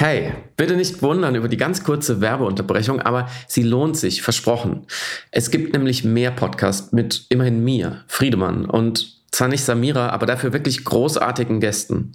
[0.00, 4.86] Hey, bitte nicht wundern über die ganz kurze Werbeunterbrechung, aber sie lohnt sich, versprochen.
[5.30, 10.52] Es gibt nämlich mehr Podcasts mit immerhin mir, Friedemann und zwar nicht Samira, aber dafür
[10.52, 12.12] wirklich großartigen Gästen.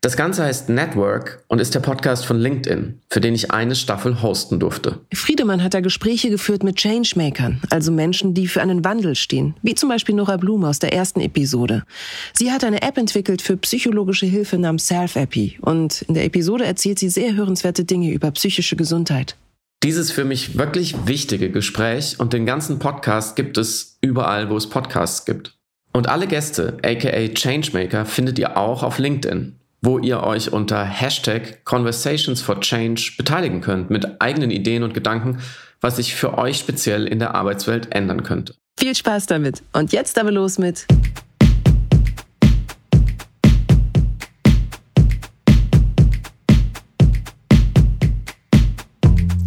[0.00, 4.22] Das Ganze heißt Network und ist der Podcast von LinkedIn, für den ich eine Staffel
[4.22, 5.00] hosten durfte.
[5.12, 9.74] Friedemann hat da Gespräche geführt mit Changemakern, also Menschen, die für einen Wandel stehen, wie
[9.74, 11.84] zum Beispiel Nora Blum aus der ersten Episode.
[12.32, 16.98] Sie hat eine App entwickelt für psychologische Hilfe namens Self-Appy und in der Episode erzählt
[16.98, 19.36] sie sehr hörenswerte Dinge über psychische Gesundheit.
[19.82, 24.66] Dieses für mich wirklich wichtige Gespräch und den ganzen Podcast gibt es überall, wo es
[24.66, 25.53] Podcasts gibt.
[25.96, 31.64] Und alle Gäste, aka Changemaker, findet ihr auch auf LinkedIn, wo ihr euch unter Hashtag
[31.64, 35.38] Conversations for Change beteiligen könnt mit eigenen Ideen und Gedanken,
[35.80, 38.56] was sich für euch speziell in der Arbeitswelt ändern könnte.
[38.76, 39.62] Viel Spaß damit.
[39.72, 40.84] Und jetzt aber los mit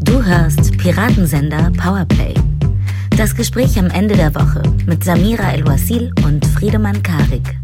[0.06, 2.34] Du hörst Piratensender Powerplay.
[3.18, 7.58] Das Gespräch am Ende der Woche mit Samira El-Wasil und Friedemann Karik.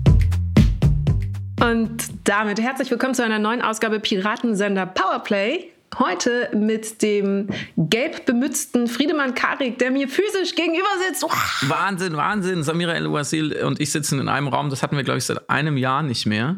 [1.61, 5.65] Und damit herzlich willkommen zu einer neuen Ausgabe Piratensender Powerplay.
[5.99, 11.23] Heute mit dem gelb bemützten Friedemann Karik, der mir physisch gegenüber sitzt.
[11.23, 11.29] Oh.
[11.67, 12.63] Wahnsinn, Wahnsinn.
[12.63, 14.71] Samira El-Wasil und ich sitzen in einem Raum.
[14.71, 16.55] Das hatten wir, glaube ich, seit einem Jahr nicht mehr.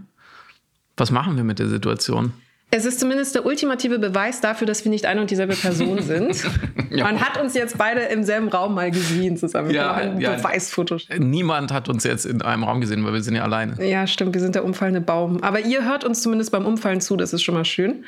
[0.96, 2.32] Was machen wir mit der Situation?
[2.76, 6.44] Es ist zumindest der ultimative Beweis dafür, dass wir nicht eine und dieselbe Person sind.
[6.90, 7.06] ja.
[7.06, 9.72] Man hat uns jetzt beide im selben Raum mal gesehen zusammen.
[9.72, 10.98] Ja, ein ja, Beweisfoto.
[11.17, 13.82] Niemand hat uns jetzt in einem Raum gesehen, weil wir sind ja alleine.
[13.88, 14.34] Ja, stimmt.
[14.34, 15.42] Wir sind der umfallende Baum.
[15.42, 17.16] Aber ihr hört uns zumindest beim Umfallen zu.
[17.16, 18.04] Das ist schon mal schön.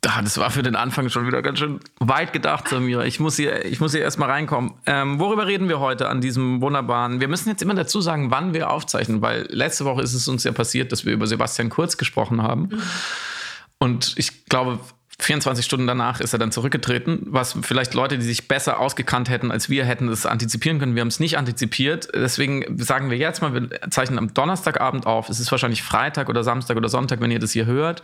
[0.00, 3.04] Das war für den Anfang schon wieder ganz schön weit gedacht, Samira.
[3.04, 4.72] Ich muss hier, ich muss hier erstmal reinkommen.
[4.84, 7.20] Ähm, worüber reden wir heute an diesem wunderbaren?
[7.20, 10.42] Wir müssen jetzt immer dazu sagen, wann wir aufzeichnen, weil letzte Woche ist es uns
[10.42, 12.62] ja passiert, dass wir über Sebastian Kurz gesprochen haben.
[12.62, 12.82] Mhm.
[13.82, 14.78] Und ich glaube,
[15.22, 19.50] 24 Stunden danach ist er dann zurückgetreten, was vielleicht Leute, die sich besser ausgekannt hätten
[19.50, 20.94] als wir, hätten es antizipieren können.
[20.94, 22.08] Wir haben es nicht antizipiert.
[22.14, 25.28] Deswegen sagen wir jetzt mal, wir zeichnen am Donnerstagabend auf.
[25.28, 28.02] Es ist wahrscheinlich Freitag oder Samstag oder Sonntag, wenn ihr das hier hört.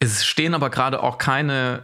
[0.00, 1.80] Es stehen aber gerade auch keine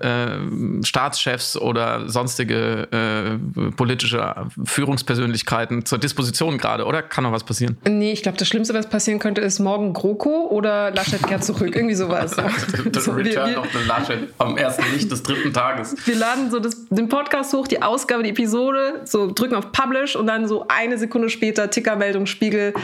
[0.81, 7.03] äh, Staatschefs oder sonstige äh, politische Führungspersönlichkeiten zur Disposition gerade, oder?
[7.03, 7.77] Kann noch was passieren?
[7.89, 11.75] Nee, ich glaube, das Schlimmste, was passieren könnte, ist morgen GroKo oder Laschet kehrt zurück.
[11.75, 12.37] Irgendwie sowas.
[12.99, 15.97] so, Return of the Laschet am ersten Licht des dritten Tages.
[16.07, 20.17] Wir laden so das, den Podcast hoch, die Ausgabe, die Episode, so drücken auf Publish
[20.17, 22.75] und dann so eine Sekunde später Tickermeldung, Spiegel,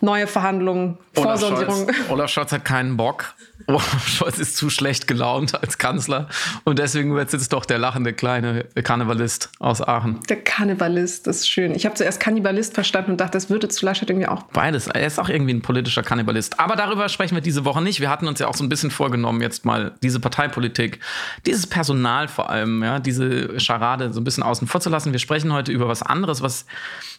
[0.00, 1.88] neue Verhandlungen, Vorsondierung.
[2.08, 3.34] Olaf Scholz hat keinen Bock.
[3.66, 6.28] Olaf Scholz ist zu schlecht gelaunt als Kanzler
[6.64, 10.20] und deswegen wird jetzt doch der lachende kleine Karnevalist aus Aachen.
[10.28, 11.74] Der Karnevalist, das ist schön.
[11.74, 14.42] Ich habe zuerst Kannibalist verstanden und dachte, das würde zu Laschet irgendwie auch.
[14.52, 14.88] Beides.
[14.88, 16.60] Er ist auch irgendwie ein politischer Kannibalist.
[16.60, 18.00] Aber darüber sprechen wir diese Woche nicht.
[18.00, 21.00] Wir hatten uns ja auch so ein bisschen vorgenommen, jetzt mal diese Parteipolitik,
[21.46, 25.12] dieses Personal vor allem, ja, diese Scharade so ein bisschen außen vor zu lassen.
[25.12, 26.66] Wir sprechen heute über was anderes, was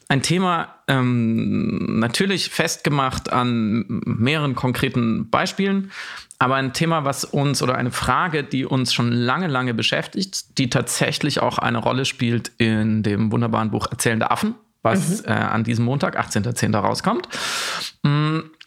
[0.08, 5.92] ein Thema ähm, natürlich festgemacht an mehreren konkreten Beispielen,
[6.38, 10.70] aber ein Thema, was uns oder eine Frage, die uns schon lange, lange beschäftigt, die
[10.70, 15.30] tatsächlich auch eine Rolle spielt in dem wunderbaren Buch Erzählende Affen, was mhm.
[15.30, 16.78] äh, an diesem Montag, 18.10.
[16.78, 17.28] rauskommt.
[18.04, 18.25] Mm,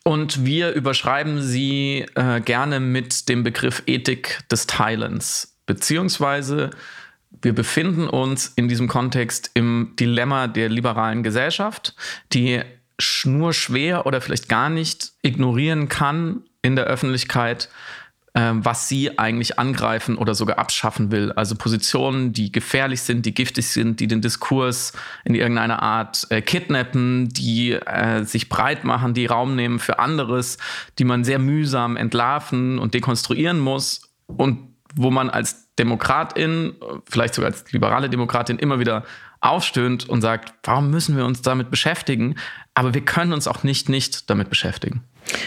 [0.08, 6.70] und wir überschreiben sie äh, gerne mit dem Begriff Ethik des Teilens, beziehungsweise
[7.42, 11.94] wir befinden uns in diesem Kontext im Dilemma der liberalen Gesellschaft,
[12.32, 12.62] die
[13.26, 17.68] nur schwer oder vielleicht gar nicht ignorieren kann in der Öffentlichkeit,
[18.60, 21.32] was sie eigentlich angreifen oder sogar abschaffen will.
[21.32, 24.92] Also Positionen, die gefährlich sind, die giftig sind, die den Diskurs
[25.24, 30.58] in irgendeiner Art äh, kidnappen, die äh, sich breit machen, die Raum nehmen für anderes,
[30.98, 36.74] die man sehr mühsam entlarven und dekonstruieren muss und wo man als Demokratin,
[37.08, 39.04] vielleicht sogar als liberale Demokratin, immer wieder
[39.40, 42.34] aufstöhnt und sagt, warum müssen wir uns damit beschäftigen?
[42.74, 45.04] Aber wir können uns auch nicht nicht damit beschäftigen.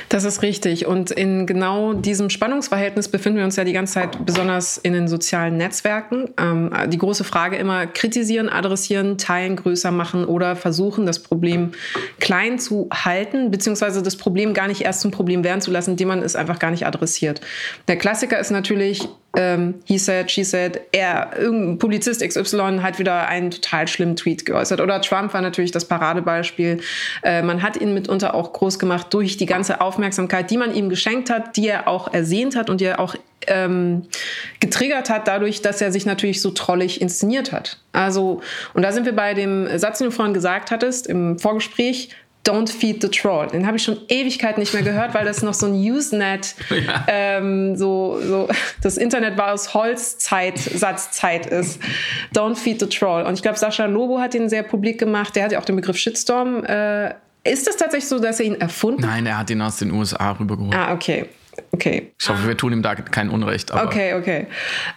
[0.10, 0.86] Das ist richtig.
[0.86, 5.08] Und in genau diesem Spannungsverhältnis befinden wir uns ja die ganze Zeit, besonders in den
[5.08, 6.30] sozialen Netzwerken.
[6.38, 11.72] Ähm, die große Frage immer kritisieren, adressieren, teilen, größer machen oder versuchen, das Problem
[12.20, 16.10] klein zu halten, beziehungsweise das Problem gar nicht erst zum Problem werden zu lassen, indem
[16.10, 17.42] man es einfach gar nicht adressiert.
[17.88, 23.28] Der Klassiker ist natürlich, ähm, he said, she said, er, irgendein Polizist XY hat wieder
[23.28, 24.82] einen total schlimmen Tweet geäußert.
[24.82, 26.82] Oder Trump war natürlich das Paradebeispiel.
[27.24, 30.90] Äh, man hat ihn mitunter auch groß gemacht durch die ganze Aufmerksamkeit, die man ihm
[30.90, 33.16] geschenkt hat, die er auch ersehnt hat und die er auch
[33.48, 34.04] ähm,
[34.60, 37.78] getriggert hat, dadurch, dass er sich natürlich so trollig inszeniert hat.
[37.94, 38.42] Also,
[38.74, 42.10] und da sind wir bei dem Satz, den du vorhin gesagt hattest im Vorgespräch,
[42.44, 43.48] Don't Feed the Troll.
[43.48, 47.06] Den habe ich schon Ewigkeit nicht mehr gehört, weil das noch so ein Usenet, ja.
[47.08, 48.48] ähm, so, so,
[48.82, 51.80] das Internet war aus Holzzeit, Satzzeit ist.
[52.34, 53.24] Don't Feed the Troll.
[53.24, 55.36] Und ich glaube, Sascha Lobo hat den sehr publik gemacht.
[55.36, 56.64] Der hat ja auch den Begriff Shitstorm.
[56.66, 59.12] Äh, ist das tatsächlich so, dass er ihn erfunden hat?
[59.12, 60.76] Nein, er hat ihn aus den USA rübergeholt.
[60.76, 61.28] Ah, okay.
[61.72, 62.12] Okay.
[62.20, 63.74] Ich hoffe, wir tun ihm da kein Unrecht.
[63.74, 64.48] okay, okay.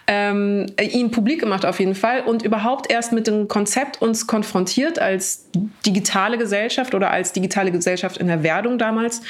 [0.07, 4.99] Ähm, ihn publik gemacht auf jeden Fall und überhaupt erst mit dem Konzept uns konfrontiert
[4.99, 5.49] als
[5.85, 9.21] digitale Gesellschaft oder als digitale Gesellschaft in der Werdung damals,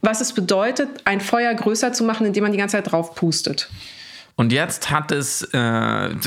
[0.00, 3.68] was es bedeutet, ein Feuer größer zu machen, indem man die ganze Zeit drauf pustet.
[4.34, 5.58] Und jetzt hat es, äh,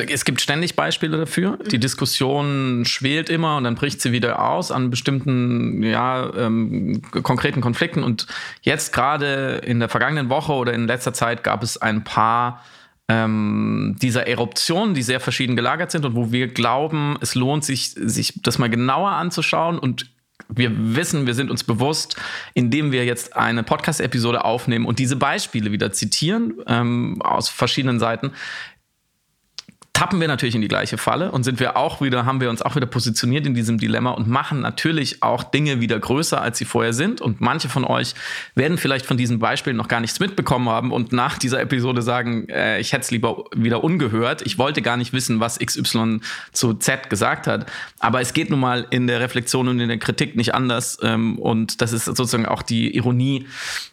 [0.10, 1.58] es gibt ständig Beispiele dafür.
[1.72, 7.62] Die Diskussion schwelt immer und dann bricht sie wieder aus an bestimmten, ja, ähm, konkreten
[7.62, 8.04] Konflikten.
[8.04, 8.28] Und
[8.62, 12.64] jetzt gerade in der vergangenen Woche oder in letzter Zeit gab es ein paar
[13.08, 17.92] ähm, dieser Eruptionen, die sehr verschieden gelagert sind und wo wir glauben, es lohnt sich,
[17.92, 20.10] sich das mal genauer anzuschauen und
[20.50, 22.18] wir wissen, wir sind uns bewusst,
[22.54, 28.32] indem wir jetzt eine Podcast-Episode aufnehmen und diese Beispiele wieder zitieren ähm, aus verschiedenen Seiten,
[29.96, 32.62] tappen wir natürlich in die gleiche Falle und sind wir auch wieder, haben wir uns
[32.62, 36.66] auch wieder positioniert in diesem Dilemma und machen natürlich auch Dinge wieder größer, als sie
[36.66, 37.22] vorher sind.
[37.22, 38.14] Und manche von euch
[38.56, 42.50] werden vielleicht von diesen Beispielen noch gar nichts mitbekommen haben und nach dieser Episode sagen,
[42.50, 44.42] äh, ich hätte es lieber wieder ungehört.
[44.42, 46.20] Ich wollte gar nicht wissen, was XY
[46.52, 47.66] zu Z gesagt hat.
[48.00, 50.98] Aber es geht nun mal in der Reflexion und in der Kritik nicht anders.
[51.04, 53.48] Ähm, und das ist sozusagen auch die Ironie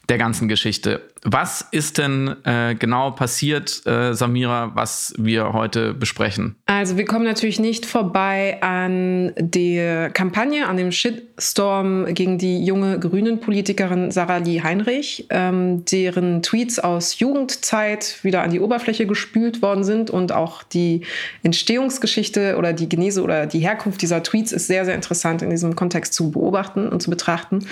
[0.08, 1.00] der ganzen Geschichte.
[1.25, 6.56] Was ist denn äh, genau passiert, äh, Samira, was wir heute besprechen?
[6.66, 12.99] Also wir kommen natürlich nicht vorbei an der Kampagne, an dem Shitstorm gegen die junge
[12.99, 19.84] Grünen-Politikerin Sarah Lee Heinrich, ähm, deren Tweets aus Jugendzeit wieder an die Oberfläche gespült worden
[19.84, 21.02] sind und auch die
[21.44, 25.76] Entstehungsgeschichte oder die Genese oder die Herkunft dieser Tweets ist sehr, sehr interessant in diesem
[25.76, 27.64] Kontext zu beobachten und zu betrachten.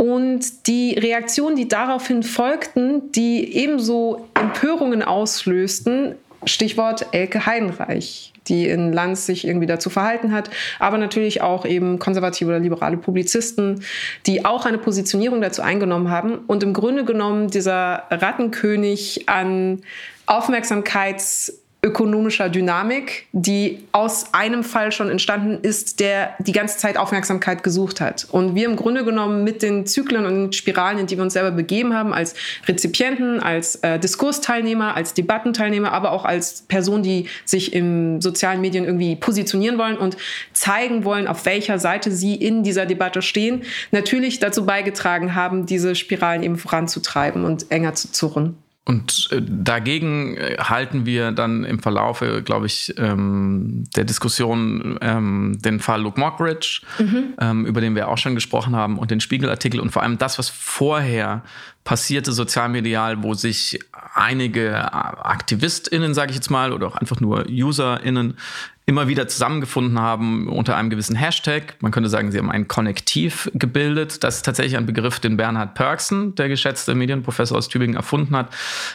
[0.00, 6.14] Und die Reaktionen, die daraufhin folgten, die ebenso Empörungen auslösten,
[6.46, 10.48] Stichwort Elke Heidenreich, die in Lanz sich irgendwie dazu verhalten hat,
[10.78, 13.84] aber natürlich auch eben konservative oder liberale Publizisten,
[14.24, 16.38] die auch eine Positionierung dazu eingenommen haben.
[16.46, 19.82] Und im Grunde genommen dieser Rattenkönig an
[20.24, 27.62] Aufmerksamkeits ökonomischer Dynamik, die aus einem Fall schon entstanden ist, der die ganze Zeit Aufmerksamkeit
[27.62, 28.26] gesucht hat.
[28.30, 31.50] Und wir im Grunde genommen mit den Zyklen und Spiralen, in die wir uns selber
[31.50, 32.34] begeben haben, als
[32.68, 38.84] Rezipienten, als äh, Diskursteilnehmer, als Debattenteilnehmer, aber auch als Person, die sich in sozialen Medien
[38.84, 40.18] irgendwie positionieren wollen und
[40.52, 45.94] zeigen wollen, auf welcher Seite sie in dieser Debatte stehen, natürlich dazu beigetragen haben, diese
[45.94, 48.56] Spiralen eben voranzutreiben und enger zu zurren.
[48.90, 55.56] Und äh, dagegen äh, halten wir dann im Verlaufe, glaube ich, ähm, der Diskussion ähm,
[55.60, 57.34] den Fall Luke Mockridge, mhm.
[57.40, 60.40] ähm, über den wir auch schon gesprochen haben, und den Spiegelartikel und vor allem das,
[60.40, 61.44] was vorher
[61.84, 63.78] passierte sozialmedial, wo sich
[64.12, 68.38] einige AktivistInnen, sage ich jetzt mal, oder auch einfach nur UserInnen
[68.90, 71.76] immer wieder zusammengefunden haben unter einem gewissen Hashtag.
[71.78, 74.24] Man könnte sagen, sie haben ein Konnektiv gebildet.
[74.24, 78.52] Das ist tatsächlich ein Begriff, den Bernhard Perksen, der geschätzte Medienprofessor aus Tübingen, erfunden hat.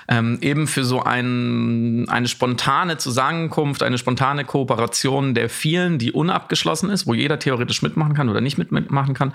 [0.10, 6.90] Ähm, eben für so ein, eine spontane Zusammenkunft, eine spontane Kooperation der vielen, die unabgeschlossen
[6.90, 9.32] ist, wo jeder theoretisch mitmachen kann oder nicht mitmachen kann,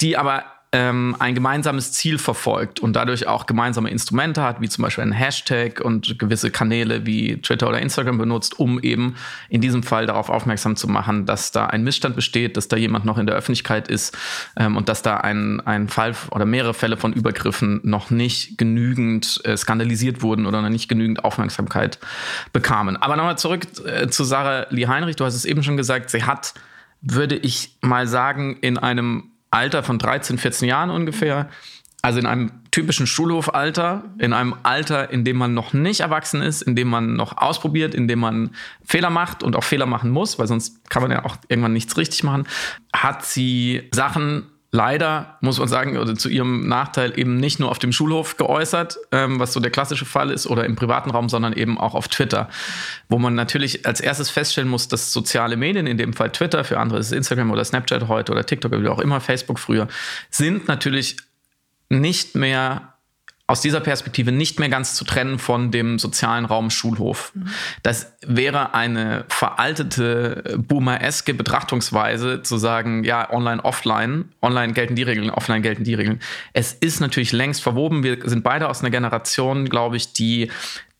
[0.00, 4.82] die aber ähm, ein gemeinsames Ziel verfolgt und dadurch auch gemeinsame Instrumente hat, wie zum
[4.82, 9.14] Beispiel ein Hashtag und gewisse Kanäle wie Twitter oder Instagram benutzt, um eben
[9.48, 13.06] in diesem Fall darauf aufmerksam zu machen, dass da ein Missstand besteht, dass da jemand
[13.06, 14.16] noch in der Öffentlichkeit ist
[14.56, 19.40] ähm, und dass da ein, ein Fall oder mehrere Fälle von Übergriffen noch nicht genügend
[19.44, 21.98] äh, skandalisiert wurden oder noch nicht genügend Aufmerksamkeit
[22.52, 22.98] bekamen.
[22.98, 25.16] Aber nochmal zurück äh, zu Sarah Lee Heinrich.
[25.16, 26.52] Du hast es eben schon gesagt, sie hat,
[27.00, 31.48] würde ich mal sagen, in einem Alter von 13, 14 Jahren ungefähr.
[32.00, 36.62] Also in einem typischen Schulhofalter, in einem Alter, in dem man noch nicht erwachsen ist,
[36.62, 38.50] in dem man noch ausprobiert, in dem man
[38.84, 41.96] Fehler macht und auch Fehler machen muss, weil sonst kann man ja auch irgendwann nichts
[41.96, 42.46] richtig machen,
[42.94, 47.78] hat sie Sachen leider, muss man sagen, oder zu ihrem Nachteil eben nicht nur auf
[47.78, 51.54] dem Schulhof geäußert, ähm, was so der klassische Fall ist, oder im privaten Raum, sondern
[51.54, 52.48] eben auch auf Twitter,
[53.08, 56.78] wo man natürlich als erstes feststellen muss, dass soziale Medien, in dem Fall Twitter, für
[56.78, 59.88] andere ist es Instagram oder Snapchat heute oder TikTok oder wie auch immer, Facebook früher,
[60.30, 61.16] sind natürlich
[61.88, 62.97] nicht mehr
[63.48, 67.32] aus dieser Perspektive nicht mehr ganz zu trennen von dem sozialen Raum Schulhof.
[67.34, 67.48] Mhm.
[67.82, 75.30] Das wäre eine veraltete, boomer-eske Betrachtungsweise, zu sagen, ja, online, offline, online gelten die Regeln,
[75.30, 76.20] offline gelten die Regeln.
[76.52, 78.02] Es ist natürlich längst verwoben.
[78.02, 80.50] Wir sind beide aus einer Generation, glaube ich, die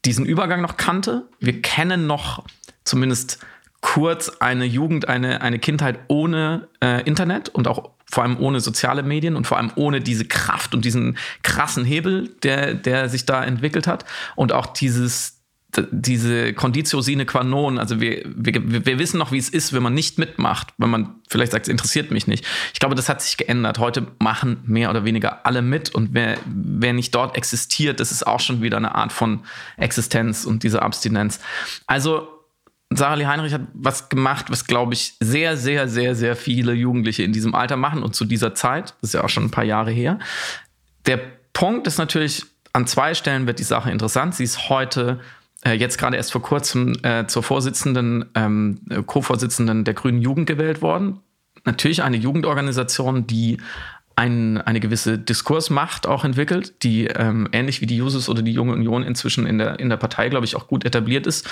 [0.07, 1.29] diesen Übergang noch kannte.
[1.41, 2.45] Wir kennen noch
[2.83, 3.41] zumindest
[3.83, 9.03] kurz eine Jugend, eine, eine Kindheit ohne äh, Internet und auch vor allem ohne soziale
[9.03, 13.45] Medien und vor allem ohne diese Kraft und diesen krassen Hebel, der, der sich da
[13.45, 14.05] entwickelt hat.
[14.35, 15.43] Und auch dieses,
[15.91, 19.83] diese Conditio sine qua non, also wir, wir, wir wissen noch, wie es ist, wenn
[19.83, 22.47] man nicht mitmacht, wenn man vielleicht sagt, es interessiert mich nicht.
[22.73, 23.79] Ich glaube, das hat sich geändert.
[23.79, 28.27] Heute machen mehr oder weniger alle mit und wer, wer nicht dort existiert, das ist
[28.27, 29.41] auch schon wieder eine Art von
[29.77, 31.41] Existenz und diese Abstinenz.
[31.87, 32.38] Also
[32.91, 37.23] Sarah Lee Heinrich hat was gemacht, was, glaube ich, sehr, sehr, sehr, sehr viele Jugendliche
[37.23, 39.65] in diesem Alter machen und zu dieser Zeit, das ist ja auch schon ein paar
[39.65, 40.19] Jahre her.
[41.07, 41.21] Der
[41.53, 44.35] Punkt ist natürlich, an zwei Stellen wird die Sache interessant.
[44.35, 45.21] Sie ist heute
[45.65, 50.81] äh, jetzt gerade erst vor kurzem äh, zur Vorsitzenden, ähm, Co-Vorsitzenden der Grünen Jugend gewählt
[50.81, 51.21] worden.
[51.65, 53.59] Natürlich eine Jugendorganisation, die
[54.19, 58.73] ein, eine gewisse Diskursmacht auch entwickelt, die ähm, ähnlich wie die Jusos oder die Junge
[58.73, 61.49] Union inzwischen in der, in der Partei, glaube ich, auch gut etabliert ist,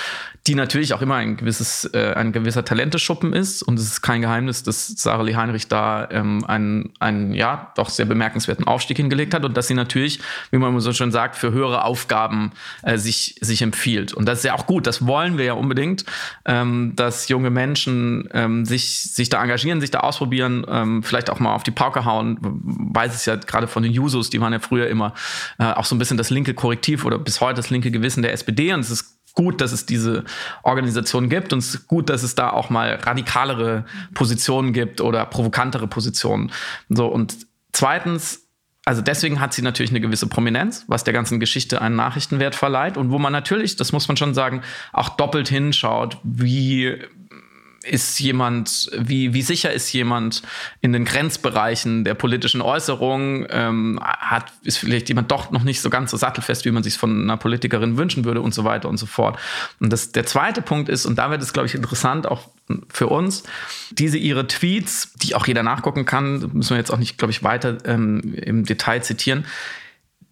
[0.48, 3.62] die natürlich auch immer ein gewisses, äh, ein gewisser Talenteschuppen ist.
[3.62, 7.88] Und es ist kein Geheimnis, dass Sarah Lee Heinrich da ähm, einen, einen, ja, doch
[7.88, 10.18] sehr bemerkenswerten Aufstieg hingelegt hat und dass sie natürlich,
[10.50, 12.50] wie man so schön sagt, für höhere Aufgaben
[12.82, 14.12] äh, sich, sich empfiehlt.
[14.12, 16.04] Und das ist ja auch gut, das wollen wir ja unbedingt,
[16.44, 21.38] ähm, dass junge Menschen ähm, sich, sich da engagieren, sich da ausprobieren, ähm, vielleicht auch
[21.38, 24.58] mal auf die Pauke hauen, weiß es ja gerade von den Jusos, die waren ja
[24.58, 25.14] früher immer
[25.58, 28.32] äh, auch so ein bisschen das linke Korrektiv oder bis heute das linke Gewissen der
[28.32, 28.72] SPD.
[28.72, 30.24] Und es ist gut, dass es diese
[30.62, 33.84] Organisation gibt und es ist gut, dass es da auch mal radikalere
[34.14, 36.50] Positionen gibt oder provokantere Positionen.
[36.88, 37.36] So und
[37.72, 38.42] zweitens
[38.88, 42.96] also deswegen hat sie natürlich eine gewisse Prominenz, was der ganzen Geschichte einen Nachrichtenwert verleiht
[42.96, 46.96] und wo man natürlich, das muss man schon sagen, auch doppelt hinschaut, wie
[47.86, 50.42] ist jemand, wie, wie sicher ist jemand
[50.80, 53.46] in den Grenzbereichen der politischen Äußerung?
[53.50, 56.96] Ähm, hat, ist vielleicht jemand doch noch nicht so ganz so sattelfest, wie man sich
[56.96, 59.38] von einer Politikerin wünschen würde und so weiter und so fort.
[59.80, 62.48] Und das, der zweite Punkt ist, und da wird es, glaube ich, interessant, auch
[62.88, 63.44] für uns,
[63.92, 67.42] diese ihre Tweets, die auch jeder nachgucken kann, müssen wir jetzt auch nicht, glaube ich,
[67.42, 69.46] weiter ähm, im Detail zitieren,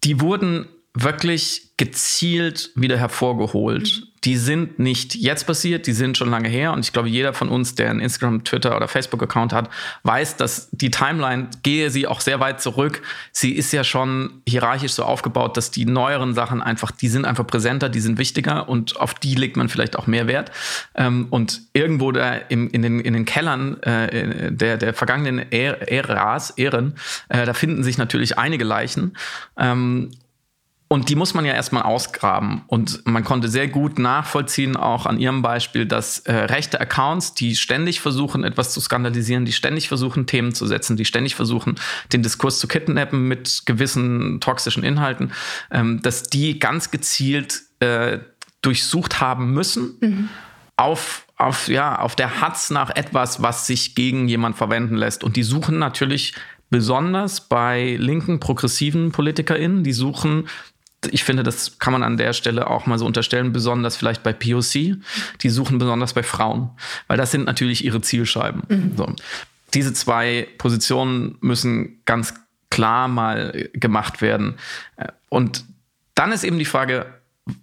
[0.03, 3.83] die wurden wirklich gezielt wieder hervorgeholt.
[3.83, 4.09] Mhm.
[4.23, 6.73] Die sind nicht jetzt passiert, die sind schon lange her.
[6.73, 9.69] Und ich glaube, jeder von uns, der einen Instagram, Twitter oder Facebook-Account hat,
[10.05, 13.03] weiß, dass die Timeline, gehe sie auch sehr weit zurück.
[13.33, 17.47] Sie ist ja schon hierarchisch so aufgebaut, dass die neueren Sachen einfach, die sind einfach
[17.47, 20.53] präsenter, die sind wichtiger und auf die legt man vielleicht auch mehr Wert.
[20.95, 26.51] Ähm, und irgendwo da in, in, den, in den Kellern äh, der, der vergangenen Äras,
[26.51, 26.95] Ehren,
[27.29, 29.17] äh, da finden sich natürlich einige Leichen.
[30.87, 32.63] Und die muss man ja erstmal ausgraben.
[32.67, 37.57] Und man konnte sehr gut nachvollziehen, auch an ihrem Beispiel, dass äh, rechte Accounts, die
[37.57, 41.77] ständig versuchen, etwas zu skandalisieren, die ständig versuchen, Themen zu setzen, die ständig versuchen,
[42.13, 45.33] den Diskurs zu kidnappen mit gewissen toxischen Inhalten,
[45.71, 48.19] ähm, dass die ganz gezielt äh,
[48.61, 49.97] durchsucht haben müssen.
[50.01, 50.29] Mhm.
[50.77, 55.25] Auf, auf, ja, auf der Hatz nach etwas, was sich gegen jemand verwenden lässt.
[55.25, 56.35] Und die suchen natürlich
[56.69, 60.49] besonders bei linken, progressiven PolitikerInnen, die suchen
[61.13, 64.33] ich finde, das kann man an der Stelle auch mal so unterstellen, besonders vielleicht bei
[64.33, 64.97] POC.
[65.41, 66.71] Die suchen besonders bei Frauen,
[67.07, 68.63] weil das sind natürlich ihre Zielscheiben.
[68.69, 68.97] Mhm.
[68.97, 69.15] So.
[69.75, 72.35] Diese zwei Positionen müssen ganz
[72.71, 74.55] klar mal gemacht werden.
[75.29, 75.65] Und
[76.15, 77.07] dann ist eben die Frage,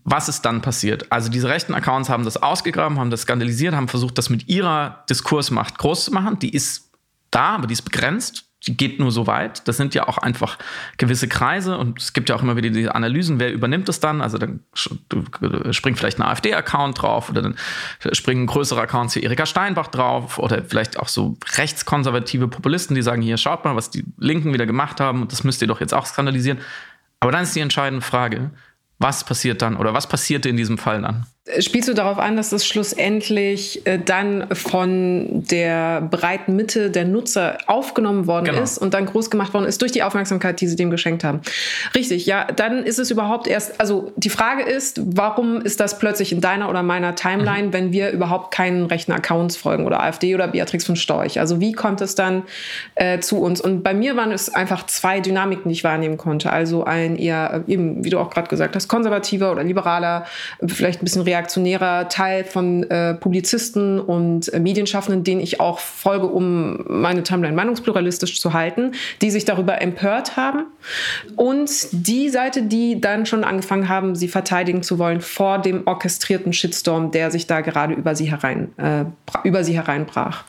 [0.04, 1.12] was ist dann passiert?
[1.12, 5.04] Also diese rechten Accounts haben das ausgegraben, haben das skandalisiert, haben versucht, das mit ihrer
[5.10, 6.38] Diskursmacht groß zu machen.
[6.40, 6.92] Die ist
[7.32, 9.68] da, aber die ist begrenzt geht nur so weit.
[9.68, 10.58] Das sind ja auch einfach
[10.98, 14.22] gewisse Kreise und es gibt ja auch immer wieder diese Analysen, wer übernimmt es dann?
[14.22, 17.56] Also dann springt vielleicht ein AfD-Account drauf oder dann
[18.12, 23.22] springen größere Accounts wie Erika Steinbach drauf oder vielleicht auch so rechtskonservative Populisten, die sagen,
[23.22, 25.94] hier schaut mal, was die Linken wieder gemacht haben und das müsst ihr doch jetzt
[25.94, 26.60] auch skandalisieren.
[27.20, 28.52] Aber dann ist die entscheidende Frage,
[29.00, 31.26] was passiert dann oder was passierte in diesem Fall dann?
[31.60, 37.58] Spielst du darauf an, dass das schlussendlich äh, dann von der breiten Mitte der Nutzer
[37.68, 38.62] aufgenommen worden genau.
[38.62, 41.42] ist und dann groß gemacht worden ist durch die Aufmerksamkeit, die sie dem geschenkt haben?
[41.96, 46.32] Richtig, ja, dann ist es überhaupt erst, also die Frage ist, warum ist das plötzlich
[46.32, 47.74] in deiner oder meiner Timeline, mhm.
[47.74, 51.40] wenn wir überhaupt keinen rechten Accounts folgen oder AfD oder Beatrix von Storch?
[51.40, 52.44] Also wie kommt es dann
[52.96, 53.62] äh, zu uns?
[53.62, 56.52] Und bei mir waren es einfach zwei Dynamiken, die ich wahrnehmen konnte.
[56.52, 60.26] Also ein eher, eben, wie du auch gerade gesagt hast, konservativer oder liberaler,
[60.66, 66.28] vielleicht ein bisschen reaktionärer Teil von äh, Publizisten und äh, Medienschaffenden, denen ich auch folge,
[66.28, 70.66] um meine Timeline meinungspluralistisch zu halten, die sich darüber empört haben.
[71.36, 76.54] Und die Seite, die dann schon angefangen haben, sie verteidigen zu wollen vor dem orchestrierten
[76.54, 79.06] Shitstorm, der sich da gerade über sie, herein, äh,
[79.44, 80.44] über sie hereinbrach.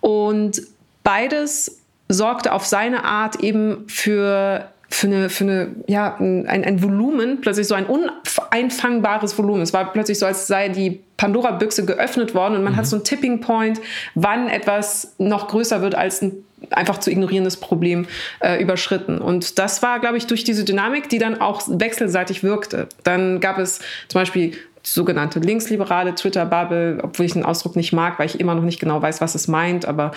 [0.00, 0.60] Und
[1.04, 1.78] beides
[2.08, 7.66] sorgte auf seine Art eben für für eine, für eine, ja, ein, ein Volumen, plötzlich
[7.66, 9.62] so ein uneinfangbares Volumen.
[9.62, 12.76] Es war plötzlich so, als sei die Pandora-Büchse geöffnet worden und man mhm.
[12.76, 13.80] hat so einen Tipping Point,
[14.14, 16.32] wann etwas noch größer wird als ein
[16.70, 18.06] einfach zu ignorierendes Problem
[18.40, 19.18] äh, überschritten.
[19.18, 22.88] Und das war, glaube ich, durch diese Dynamik, die dann auch wechselseitig wirkte.
[23.04, 24.52] Dann gab es zum Beispiel
[24.82, 29.02] sogenannte linksliberale Twitter-Bubble, obwohl ich den Ausdruck nicht mag, weil ich immer noch nicht genau
[29.02, 30.12] weiß, was es meint, aber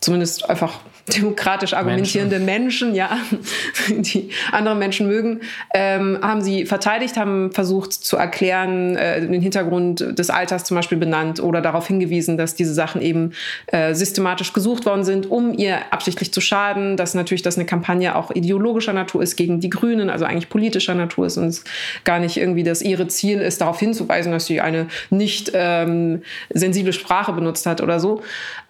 [0.00, 3.18] zumindest einfach demokratisch argumentierende Menschen, Menschen ja,
[3.88, 5.40] die andere Menschen mögen,
[5.74, 10.98] ähm, haben sie verteidigt, haben versucht zu erklären, äh, den Hintergrund des Alters zum Beispiel
[10.98, 13.32] benannt oder darauf hingewiesen, dass diese Sachen eben
[13.66, 18.16] äh, systematisch gesucht worden sind, um ihr absichtlich zu schaden, dass natürlich das eine Kampagne
[18.16, 21.64] auch ideologischer Natur ist gegen die Grünen, also eigentlich politischer Natur ist und es
[22.04, 26.92] gar nicht irgendwie das ihre Ziel ist, darauf hinzuweisen, dass sie eine nicht ähm, sensible
[26.92, 28.22] Sprache benutzt hat oder so.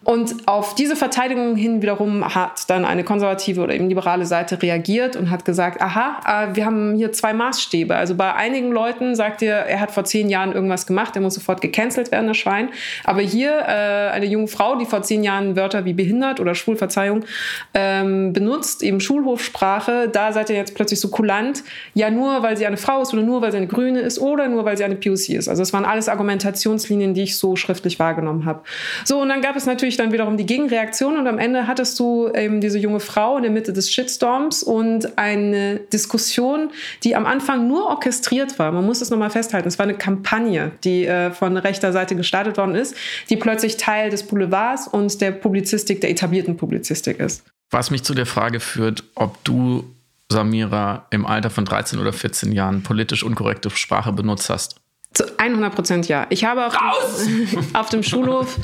[0.05, 5.17] Und auf diese Verteidigung hin wiederum hat dann eine konservative oder eben liberale Seite reagiert
[5.17, 7.97] und hat gesagt, aha, äh, wir haben hier zwei Maßstäbe.
[7.97, 11.35] Also bei einigen Leuten sagt ihr, er hat vor zehn Jahren irgendwas gemacht, er muss
[11.35, 12.69] sofort gecancelt werden, das Schwein.
[13.05, 16.77] Aber hier äh, eine junge Frau, die vor zehn Jahren Wörter wie behindert oder schwul,
[16.77, 17.25] Verzeihung,
[17.73, 21.63] ähm, benutzt, eben Schulhofsprache, da seid ihr jetzt plötzlich so kulant,
[21.95, 24.49] ja nur, weil sie eine Frau ist oder nur, weil sie eine Grüne ist oder
[24.49, 25.49] nur, weil sie eine POC ist.
[25.49, 28.63] Also es waren alles Argumentationslinien, die ich so schriftlich wahrgenommen habe.
[29.05, 31.99] So, und dann gab es natürlich natürlich dann wiederum die Gegenreaktion und am Ende hattest
[31.99, 36.71] du eben diese junge Frau in der Mitte des Shitstorms und eine Diskussion,
[37.03, 38.73] die am Anfang nur orchestriert war.
[38.73, 39.69] Man muss es nochmal festhalten.
[39.69, 42.95] Es war eine Kampagne, die äh, von rechter Seite gestartet worden ist,
[43.31, 47.45] die plötzlich Teil des Boulevards und der Publizistik, der etablierten Publizistik ist.
[47.71, 49.85] Was mich zu der Frage führt, ob du
[50.31, 54.81] Samira im Alter von 13 oder 14 Jahren politisch unkorrekte Sprache benutzt hast.
[55.15, 56.27] Zu 100 Prozent ja.
[56.31, 56.77] Ich habe auf,
[57.73, 58.59] auf, dem Schulhof,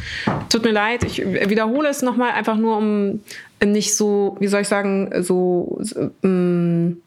[0.48, 3.20] tut mir leid, ich wiederhole es nochmal, einfach nur um
[3.64, 7.02] nicht so, wie soll ich sagen, so, so ähm,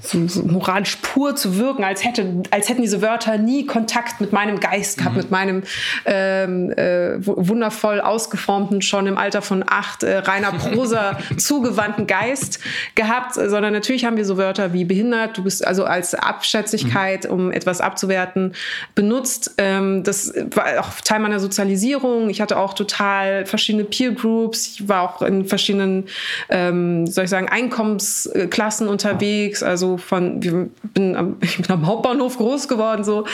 [0.00, 4.32] so, so moralisch pur zu wirken, als, hätte, als hätten diese Wörter nie Kontakt mit
[4.32, 5.22] meinem Geist gehabt, mhm.
[5.22, 5.62] mit meinem
[6.04, 12.60] ähm, äh, wundervoll ausgeformten, schon im Alter von acht, äh, reiner Prosa zugewandten Geist
[12.94, 17.30] gehabt, sondern natürlich haben wir so Wörter wie behindert, du bist also als Abschätzigkeit, mhm.
[17.30, 18.54] um etwas abzuwerten,
[18.94, 19.54] benutzt.
[19.58, 22.30] Ähm, das war auch Teil meiner Sozialisierung.
[22.30, 24.68] Ich hatte auch total verschiedene Peer Groups.
[24.74, 26.04] Ich war auch in verschiedenen,
[26.50, 29.62] ähm, soll ich sagen, Einkommensklassen unterwegs.
[29.64, 30.52] Also von, ich
[30.92, 33.24] bin am, ich bin am Hauptbahnhof groß geworden, so,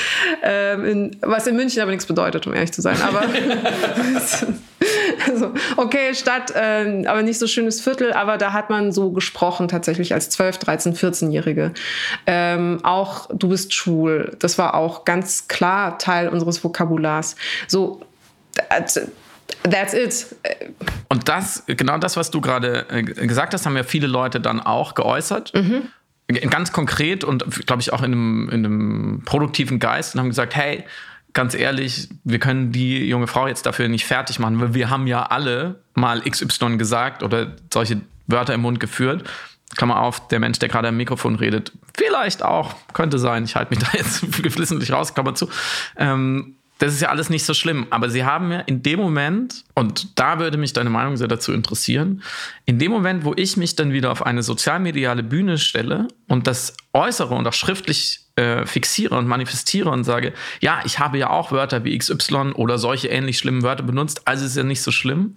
[0.42, 2.96] ähm, in, was in München aber nichts bedeutet, um ehrlich zu sein.
[3.02, 3.22] Aber
[5.28, 9.68] also, okay, Stadt, äh, aber nicht so schönes Viertel, aber da hat man so gesprochen
[9.68, 11.72] tatsächlich als 12, 13, 14-Jährige.
[12.26, 17.36] Ähm, auch du bist schwul, das war auch ganz klar Teil unseres Vokabulars.
[17.66, 18.00] So,
[19.62, 20.26] That's it.
[21.08, 24.60] Und das, genau das, was du gerade äh, gesagt hast, haben ja viele Leute dann
[24.60, 25.52] auch geäußert.
[25.54, 25.88] Mhm
[26.28, 30.56] ganz konkret und glaube ich auch in einem, in einem produktiven Geist und haben gesagt,
[30.56, 30.84] hey,
[31.34, 35.06] ganz ehrlich, wir können die junge Frau jetzt dafür nicht fertig machen, weil wir haben
[35.06, 39.24] ja alle mal XY gesagt oder solche Wörter im Mund geführt.
[39.76, 43.74] Klammer auf, der Mensch, der gerade am Mikrofon redet, vielleicht auch, könnte sein, ich halte
[43.74, 45.48] mich da jetzt geflissentlich raus, Klammer zu.
[45.96, 47.86] Ähm, das ist ja alles nicht so schlimm.
[47.90, 51.52] Aber sie haben mir in dem Moment, und da würde mich deine Meinung sehr dazu
[51.52, 52.22] interessieren,
[52.66, 56.76] in dem Moment, wo ich mich dann wieder auf eine sozialmediale Bühne stelle und das
[56.92, 61.52] äußere und auch schriftlich äh, fixiere und manifestiere und sage, ja, ich habe ja auch
[61.52, 65.36] Wörter wie XY oder solche ähnlich schlimmen Wörter benutzt, also ist ja nicht so schlimm,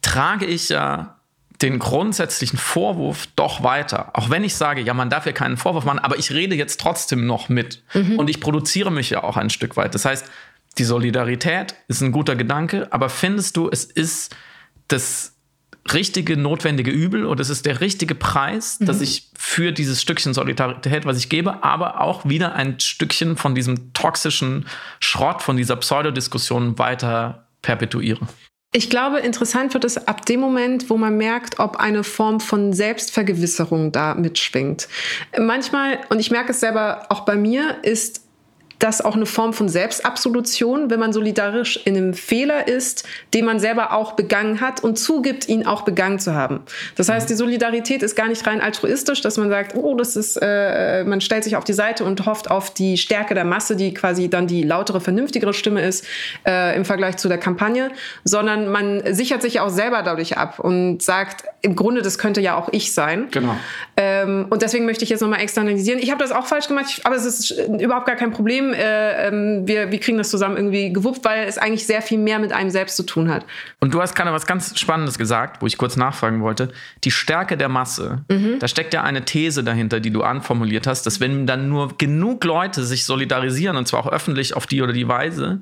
[0.00, 1.16] trage ich ja
[1.62, 4.10] den grundsätzlichen Vorwurf doch weiter.
[4.14, 6.80] Auch wenn ich sage, ja, man darf ja keinen Vorwurf machen, aber ich rede jetzt
[6.80, 7.82] trotzdem noch mit.
[7.94, 8.18] Mhm.
[8.18, 9.94] Und ich produziere mich ja auch ein Stück weit.
[9.94, 10.26] Das heißt,
[10.78, 14.34] die Solidarität ist ein guter Gedanke, aber findest du, es ist
[14.88, 15.34] das
[15.92, 18.86] richtige, notwendige Übel oder es ist der richtige Preis, mhm.
[18.86, 23.54] dass ich für dieses Stückchen Solidarität, was ich gebe, aber auch wieder ein Stückchen von
[23.54, 24.66] diesem toxischen
[24.98, 28.26] Schrott, von dieser Pseudodiskussion weiter perpetuiere?
[28.76, 32.72] Ich glaube, interessant wird es ab dem Moment, wo man merkt, ob eine Form von
[32.72, 34.88] Selbstvergewisserung da mitschwingt.
[35.38, 38.23] Manchmal, und ich merke es selber auch bei mir, ist
[38.84, 43.58] das auch eine Form von Selbstabsolution, wenn man solidarisch in einem Fehler ist, den man
[43.58, 46.60] selber auch begangen hat und zugibt, ihn auch begangen zu haben.
[46.94, 50.38] Das heißt, die Solidarität ist gar nicht rein altruistisch, dass man sagt, oh, das ist,
[50.42, 53.94] äh, man stellt sich auf die Seite und hofft auf die Stärke der Masse, die
[53.94, 56.04] quasi dann die lautere, vernünftigere Stimme ist
[56.46, 57.90] äh, im Vergleich zu der Kampagne,
[58.24, 62.54] sondern man sichert sich auch selber dadurch ab und sagt, im Grunde, das könnte ja
[62.54, 63.28] auch ich sein.
[63.30, 63.56] Genau.
[63.96, 65.98] Ähm, und deswegen möchte ich jetzt nochmal externalisieren.
[65.98, 69.66] Ich habe das auch falsch gemacht, aber es ist überhaupt gar kein Problem äh, ähm,
[69.66, 72.70] wir, wir kriegen das zusammen irgendwie gewuppt, weil es eigentlich sehr viel mehr mit einem
[72.70, 73.46] selbst zu tun hat.
[73.80, 76.70] Und du hast gerade was ganz Spannendes gesagt, wo ich kurz nachfragen wollte.
[77.04, 78.24] Die Stärke der Masse.
[78.28, 78.58] Mhm.
[78.58, 82.44] Da steckt ja eine These dahinter, die du anformuliert hast, dass wenn dann nur genug
[82.44, 85.60] Leute sich solidarisieren, und zwar auch öffentlich auf die oder die Weise,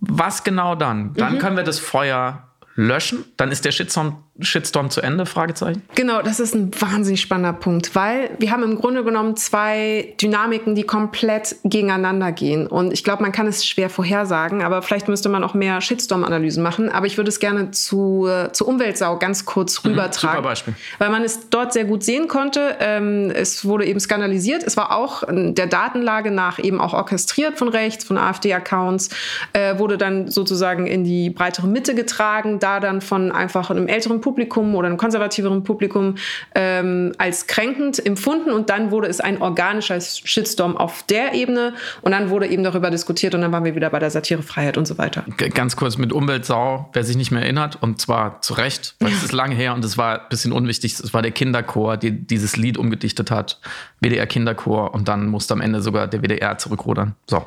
[0.00, 1.14] was genau dann?
[1.14, 1.38] Dann mhm.
[1.38, 3.24] können wir das Feuer löschen?
[3.36, 5.26] Dann ist der Shitstorm, Shitstorm zu Ende?
[5.26, 5.82] Fragezeichen.
[5.94, 10.74] Genau, das ist ein wahnsinnig spannender Punkt, weil wir haben im Grunde genommen zwei Dynamiken,
[10.74, 12.66] die komplett gegeneinander gehen.
[12.66, 16.62] Und ich glaube, man kann es schwer vorhersagen, aber vielleicht müsste man auch mehr Shitstorm-Analysen
[16.62, 16.90] machen.
[16.90, 20.36] Aber ich würde es gerne zu, zur Umweltsau ganz kurz mhm, rübertragen.
[20.36, 20.74] Super Beispiel.
[20.98, 22.76] Weil man es dort sehr gut sehen konnte.
[22.80, 24.62] Ähm, es wurde eben skandalisiert.
[24.64, 29.10] Es war auch der Datenlage nach eben auch orchestriert von rechts, von AfD-Accounts,
[29.52, 34.20] äh, wurde dann sozusagen in die breitere Mitte getragen da dann von einfach einem älteren
[34.26, 36.16] Publikum oder einem konservativeren Publikum
[36.56, 42.10] ähm, als kränkend empfunden und dann wurde es ein organischer Shitstorm auf der Ebene und
[42.10, 44.98] dann wurde eben darüber diskutiert und dann waren wir wieder bei der Satirefreiheit und so
[44.98, 45.24] weiter.
[45.54, 49.22] Ganz kurz mit Umweltsau, wer sich nicht mehr erinnert und zwar zu Recht, weil es
[49.26, 52.56] ist lange her und es war ein bisschen unwichtig, es war der Kinderchor, der dieses
[52.56, 53.60] Lied umgedichtet hat,
[54.00, 57.14] WDR Kinderchor und dann musste am Ende sogar der WDR zurückrudern.
[57.28, 57.46] So.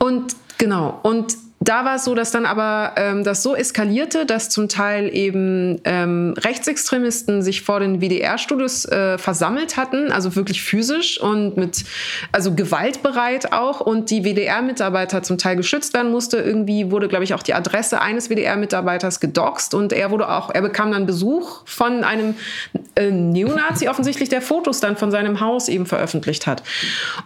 [0.00, 4.50] Und genau, und da war es so, dass dann aber ähm, das so eskalierte, dass
[4.50, 11.18] zum Teil eben ähm, Rechtsextremisten sich vor den WDR-Studios äh, versammelt hatten, also wirklich physisch
[11.18, 11.84] und mit,
[12.30, 16.36] also gewaltbereit auch und die WDR-Mitarbeiter zum Teil geschützt werden musste.
[16.36, 20.60] Irgendwie wurde, glaube ich, auch die Adresse eines WDR-Mitarbeiters gedoxt und er wurde auch, er
[20.60, 22.34] bekam dann Besuch von einem
[22.96, 26.62] äh, Neonazi offensichtlich, der Fotos dann von seinem Haus eben veröffentlicht hat.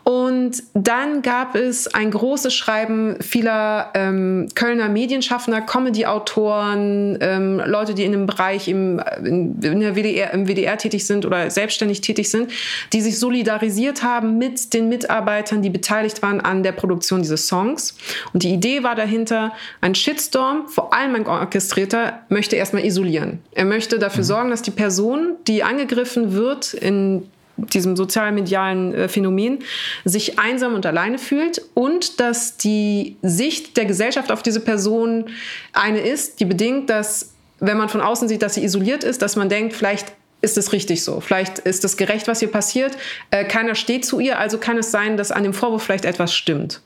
[0.04, 7.94] Und dann gab es ein großes Schreiben vieler ähm, ähm, Kölner Medienschaffender, Comedy-Autoren, ähm, Leute,
[7.94, 12.00] die in dem Bereich im, in, in der WDR, im WDR tätig sind oder selbstständig
[12.00, 12.50] tätig sind,
[12.92, 17.96] die sich solidarisiert haben mit den Mitarbeitern, die beteiligt waren an der Produktion dieses Songs.
[18.32, 23.40] Und die Idee war dahinter, ein Shitstorm, vor allem ein orchestrierter, möchte erstmal isolieren.
[23.52, 24.28] Er möchte dafür mhm.
[24.28, 27.28] sorgen, dass die Person, die angegriffen wird in
[27.66, 29.60] diesem sozialmedialen äh, Phänomen
[30.04, 35.26] sich einsam und alleine fühlt und dass die Sicht der Gesellschaft auf diese Person
[35.72, 39.36] eine ist, die bedingt, dass wenn man von außen sieht, dass sie isoliert ist, dass
[39.36, 42.96] man denkt, vielleicht ist es richtig so, vielleicht ist es gerecht, was hier passiert,
[43.30, 46.34] äh, keiner steht zu ihr, also kann es sein, dass an dem Vorwurf vielleicht etwas
[46.34, 46.80] stimmt.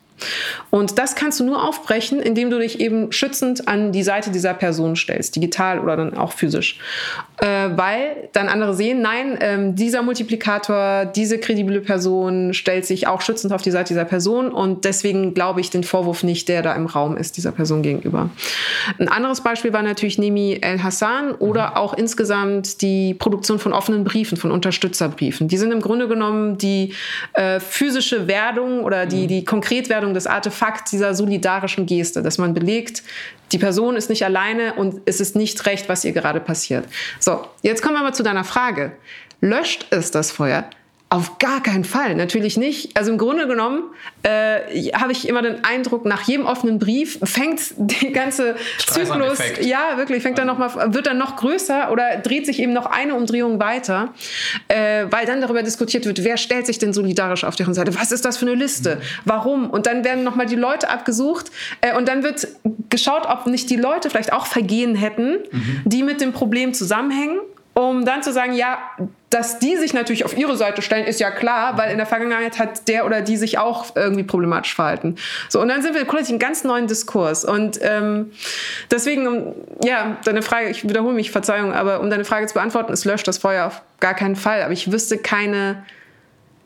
[0.71, 4.55] Und das kannst du nur aufbrechen, indem du dich eben schützend an die Seite dieser
[4.55, 6.79] Person stellst, digital oder dann auch physisch.
[7.39, 13.21] Äh, weil dann andere sehen, nein, ähm, dieser Multiplikator, diese kredible Person stellt sich auch
[13.21, 16.75] schützend auf die Seite dieser Person und deswegen glaube ich den Vorwurf nicht, der da
[16.75, 18.31] im Raum ist, dieser Person gegenüber.
[18.99, 21.77] Ein anderes Beispiel war natürlich Nemi El Hassan oder mhm.
[21.77, 25.49] auch insgesamt die Produktion von offenen Briefen, von Unterstützerbriefen.
[25.49, 26.95] Die sind im Grunde genommen die
[27.33, 29.29] äh, physische Werdung oder die, mhm.
[29.29, 33.03] die Konkretwerdung Darstellung des Artefakts dieser solidarischen Geste, dass man belegt,
[33.53, 36.85] die Person ist nicht alleine und es ist nicht recht, was ihr gerade passiert.
[37.21, 38.93] So, jetzt kommen wir aber zu deiner Frage.
[39.41, 40.65] Löscht es das Feuer?
[41.11, 42.97] Auf gar keinen Fall, natürlich nicht.
[42.97, 43.85] Also im Grunde genommen
[44.25, 49.97] äh, habe ich immer den Eindruck, nach jedem offenen Brief fängt die ganze Zyklus, ja
[49.97, 53.15] wirklich, fängt dann noch mal, wird dann noch größer oder dreht sich eben noch eine
[53.15, 54.13] Umdrehung weiter,
[54.67, 57.95] äh, weil dann darüber diskutiert wird, wer stellt sich denn solidarisch auf deren Seite?
[57.95, 58.97] Was ist das für eine Liste?
[58.97, 59.01] Mhm.
[59.25, 59.71] Warum?
[59.71, 62.49] Und dann werden noch mal die Leute abgesucht äh, und dann wird
[62.91, 65.83] geschaut, ob nicht die Leute vielleicht auch Vergehen hätten, mhm.
[65.85, 67.39] die mit dem Problem zusammenhängen
[67.75, 68.79] um dann zu sagen, ja,
[69.31, 72.59] dass die sich natürlich auf ihre Seite stellen, ist ja klar, weil in der Vergangenheit
[72.61, 75.17] hat der oder die sich auch irgendwie problematisch verhalten.
[75.49, 77.45] So, und dann sind wir plötzlich einen ganz neuen Diskurs.
[77.45, 78.31] Und ähm,
[78.93, 82.93] deswegen, um, ja, deine Frage, ich wiederhole mich, Verzeihung, aber um deine Frage zu beantworten,
[82.93, 84.63] es löscht das Feuer auf gar keinen Fall.
[84.63, 85.85] Aber ich wüsste keine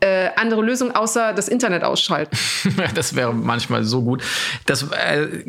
[0.00, 2.36] äh, andere Lösung außer das Internet ausschalten.
[2.94, 4.22] das wäre manchmal so gut.
[4.66, 5.44] Das äh,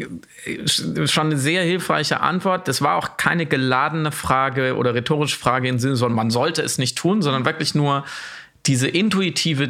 [1.07, 2.67] schon eine sehr hilfreiche Antwort.
[2.67, 6.77] Das war auch keine geladene Frage oder rhetorische Frage im Sinne von, man sollte es
[6.77, 8.05] nicht tun, sondern wirklich nur
[8.65, 9.69] diese intuitive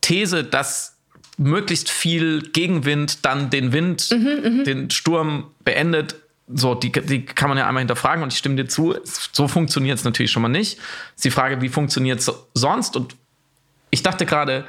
[0.00, 0.96] These, dass
[1.36, 4.64] möglichst viel Gegenwind dann den Wind, mhm, mhm.
[4.64, 6.16] den Sturm beendet.
[6.52, 8.96] So, die, die kann man ja einmal hinterfragen und ich stimme dir zu.
[9.32, 10.78] So funktioniert es natürlich schon mal nicht.
[11.14, 13.14] ist die Frage, wie funktioniert es sonst und
[13.98, 14.64] ich dachte gerade,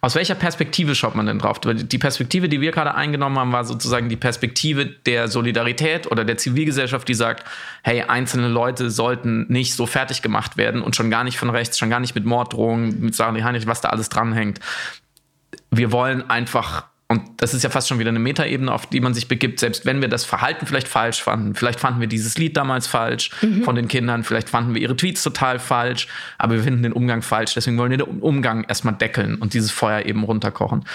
[0.00, 1.60] aus welcher Perspektive schaut man denn drauf?
[1.60, 6.36] Die Perspektive, die wir gerade eingenommen haben, war sozusagen die Perspektive der Solidarität oder der
[6.36, 7.44] Zivilgesellschaft, die sagt,
[7.84, 11.78] hey, einzelne Leute sollten nicht so fertig gemacht werden und schon gar nicht von rechts,
[11.78, 14.58] schon gar nicht mit Morddrohungen, mit Sachen wie Heinrich, was da alles dranhängt.
[15.70, 19.12] Wir wollen einfach und das ist ja fast schon wieder eine Metaebene, auf die man
[19.12, 21.54] sich begibt, selbst wenn wir das Verhalten vielleicht falsch fanden.
[21.54, 23.64] Vielleicht fanden wir dieses Lied damals falsch mhm.
[23.64, 27.20] von den Kindern, vielleicht fanden wir ihre Tweets total falsch, aber wir finden den Umgang
[27.20, 27.52] falsch.
[27.52, 30.86] Deswegen wollen wir den Umgang erstmal deckeln und dieses Feuer eben runterkochen.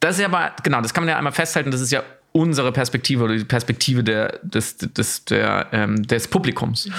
[0.00, 2.70] Das ist ja aber, genau, das kann man ja einmal festhalten, das ist ja unsere
[2.70, 6.90] Perspektive oder die Perspektive der, des, des, der, ähm, des Publikums.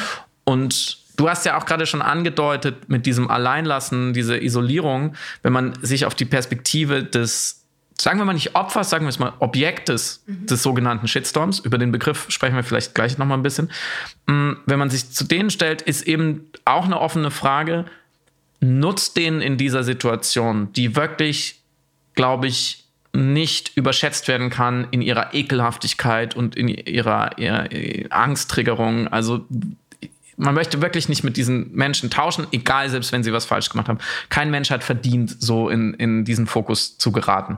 [0.46, 5.74] Und Du hast ja auch gerade schon angedeutet mit diesem Alleinlassen, diese Isolierung, wenn man
[5.82, 7.67] sich auf die Perspektive des
[8.00, 10.46] sagen wir mal nicht Opfers, sagen wir es mal Objektes mhm.
[10.46, 11.60] des sogenannten Shitstorms.
[11.60, 13.72] Über den Begriff sprechen wir vielleicht gleich noch mal ein bisschen.
[14.28, 17.86] Mm, wenn man sich zu denen stellt, ist eben auch eine offene Frage,
[18.60, 21.60] nutzt denen in dieser Situation, die wirklich,
[22.16, 22.84] glaube ich,
[23.14, 27.68] nicht überschätzt werden kann in ihrer Ekelhaftigkeit und in ihrer, ihrer
[28.12, 29.08] Angsttriggerung.
[29.08, 29.46] Also
[30.38, 33.90] man möchte wirklich nicht mit diesen Menschen tauschen, egal, selbst wenn sie was falsch gemacht
[33.90, 34.00] haben.
[34.30, 37.58] Kein Mensch hat verdient, so in, in diesen Fokus zu geraten.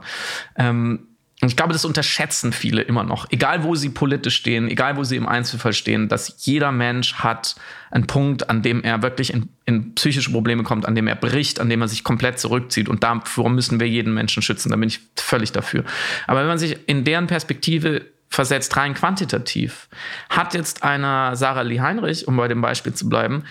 [0.56, 1.06] Ähm,
[1.42, 3.26] ich glaube, das unterschätzen viele immer noch.
[3.30, 7.56] Egal, wo sie politisch stehen, egal, wo sie im Einzelfall stehen, dass jeder Mensch hat
[7.90, 11.58] einen Punkt, an dem er wirklich in, in psychische Probleme kommt, an dem er bricht,
[11.58, 12.90] an dem er sich komplett zurückzieht.
[12.90, 14.68] Und dafür müssen wir jeden Menschen schützen.
[14.68, 15.84] Da bin ich völlig dafür.
[16.26, 19.88] Aber wenn man sich in deren Perspektive versetzt, rein quantitativ,
[20.30, 23.44] hat jetzt einer Sarah Lee Heinrich, um bei dem Beispiel zu bleiben,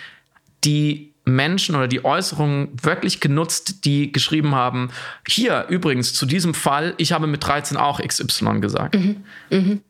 [0.63, 4.89] die Menschen oder die Äußerungen wirklich genutzt, die geschrieben haben,
[5.27, 8.95] hier übrigens zu diesem Fall, ich habe mit 13 auch XY gesagt.
[8.95, 9.17] Mhm.
[9.49, 9.81] Mhm.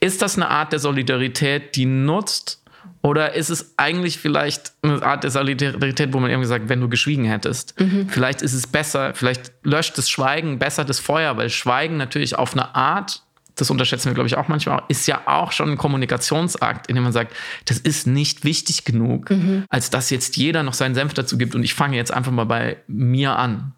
[0.00, 2.62] Ist das eine Art der Solidarität, die nutzt?
[3.02, 6.88] Oder ist es eigentlich vielleicht eine Art der Solidarität, wo man irgendwie sagt, wenn du
[6.88, 7.78] geschwiegen hättest?
[7.78, 8.08] Mhm.
[8.08, 12.54] Vielleicht ist es besser, vielleicht löscht das Schweigen besser das Feuer, weil Schweigen natürlich auf
[12.54, 13.22] eine Art
[13.60, 17.04] das unterschätzen wir, glaube ich, auch manchmal, ist ja auch schon ein Kommunikationsakt, in dem
[17.04, 17.34] man sagt,
[17.66, 19.64] das ist nicht wichtig genug, mhm.
[19.68, 22.46] als dass jetzt jeder noch seinen Senf dazu gibt und ich fange jetzt einfach mal
[22.46, 23.72] bei mir an.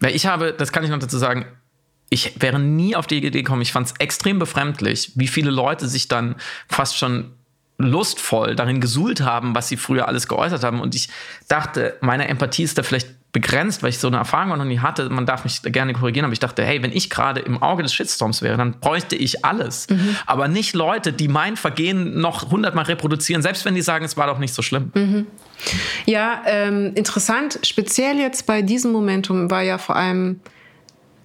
[0.00, 1.46] Weil ich habe, das kann ich noch dazu sagen,
[2.10, 5.88] ich wäre nie auf die Idee gekommen, ich fand es extrem befremdlich, wie viele Leute
[5.88, 6.34] sich dann
[6.68, 7.32] fast schon
[7.78, 10.80] lustvoll darin gesuhlt haben, was sie früher alles geäußert haben.
[10.80, 11.08] Und ich
[11.48, 15.08] dachte, meine Empathie ist da vielleicht begrenzt, weil ich so eine Erfahrung noch nie hatte.
[15.08, 17.94] Man darf mich gerne korrigieren, aber ich dachte, hey, wenn ich gerade im Auge des
[17.94, 19.88] Shitstorms wäre, dann bräuchte ich alles.
[19.88, 20.16] Mhm.
[20.26, 24.26] Aber nicht Leute, die mein Vergehen noch hundertmal reproduzieren, selbst wenn die sagen, es war
[24.26, 24.92] doch nicht so schlimm.
[24.94, 25.26] Mhm.
[26.04, 27.58] Ja, ähm, interessant.
[27.62, 30.40] Speziell jetzt bei diesem Momentum war ja vor allem,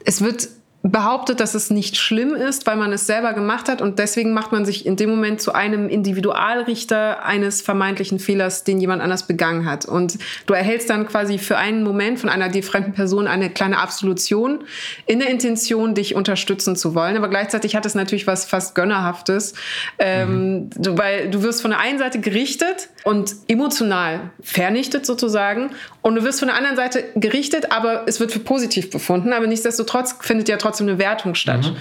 [0.05, 0.47] es wird
[0.91, 4.51] behauptet, dass es nicht schlimm ist, weil man es selber gemacht hat und deswegen macht
[4.51, 9.65] man sich in dem Moment zu einem Individualrichter eines vermeintlichen Fehlers, den jemand anders begangen
[9.65, 9.85] hat.
[9.85, 13.79] Und du erhältst dann quasi für einen Moment von einer dir fremden Person eine kleine
[13.79, 14.63] Absolution
[15.05, 17.17] in der Intention, dich unterstützen zu wollen.
[17.17, 19.53] Aber gleichzeitig hat es natürlich was fast Gönnerhaftes,
[19.99, 20.97] ähm, mhm.
[20.97, 25.71] weil du wirst von der einen Seite gerichtet und emotional vernichtet sozusagen
[26.07, 29.33] und du wirst von der anderen Seite gerichtet, aber es wird für positiv befunden.
[29.33, 31.71] Aber nichtsdestotrotz findet ja trotzdem trotzdem eine Wertung statt.
[31.71, 31.77] Mhm.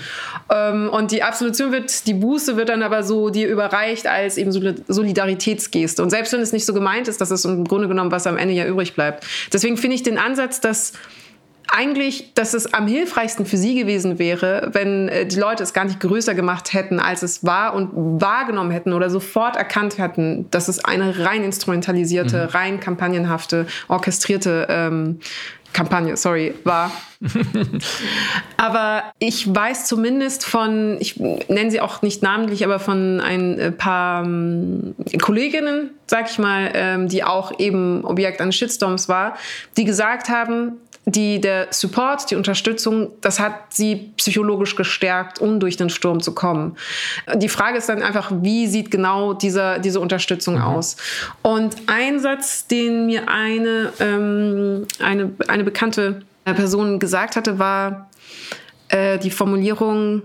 [0.50, 4.52] Ähm, und die Absolution wird, die Buße wird dann aber so dir überreicht als eben
[4.52, 6.02] Solidaritätsgeste.
[6.02, 8.36] Und selbst wenn es nicht so gemeint ist, dass es im Grunde genommen was am
[8.36, 9.24] Ende ja übrig bleibt.
[9.52, 10.92] Deswegen finde ich den Ansatz, dass
[11.68, 15.84] eigentlich, dass es am hilfreichsten für sie gewesen wäre, wenn äh, die Leute es gar
[15.84, 20.68] nicht größer gemacht hätten, als es war und wahrgenommen hätten oder sofort erkannt hätten, dass
[20.68, 22.48] es eine rein instrumentalisierte, mhm.
[22.50, 25.18] rein kampagnenhafte, orchestrierte ähm,
[25.76, 26.90] Kampagne, sorry, war.
[28.56, 33.72] aber ich weiß zumindest von, ich nenne sie auch nicht namentlich, aber von ein äh,
[33.72, 39.36] paar ähm, Kolleginnen, sag ich mal, ähm, die auch eben Objekt eines Shitstorms war,
[39.76, 40.78] die gesagt haben,
[41.08, 46.34] die, der Support, die Unterstützung, das hat sie psychologisch gestärkt, um durch den Sturm zu
[46.34, 46.76] kommen.
[47.36, 50.62] Die Frage ist dann einfach, wie sieht genau diese, diese Unterstützung mhm.
[50.62, 50.96] aus?
[51.42, 58.10] Und ein Satz, den mir eine, ähm, eine, eine bekannte Person gesagt hatte, war
[58.88, 60.22] äh, die Formulierung,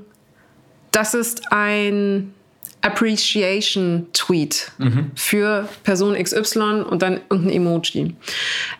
[0.91, 2.33] das ist ein
[2.81, 5.11] Appreciation Tweet mhm.
[5.15, 8.15] für Person XY und dann irgendein Emoji.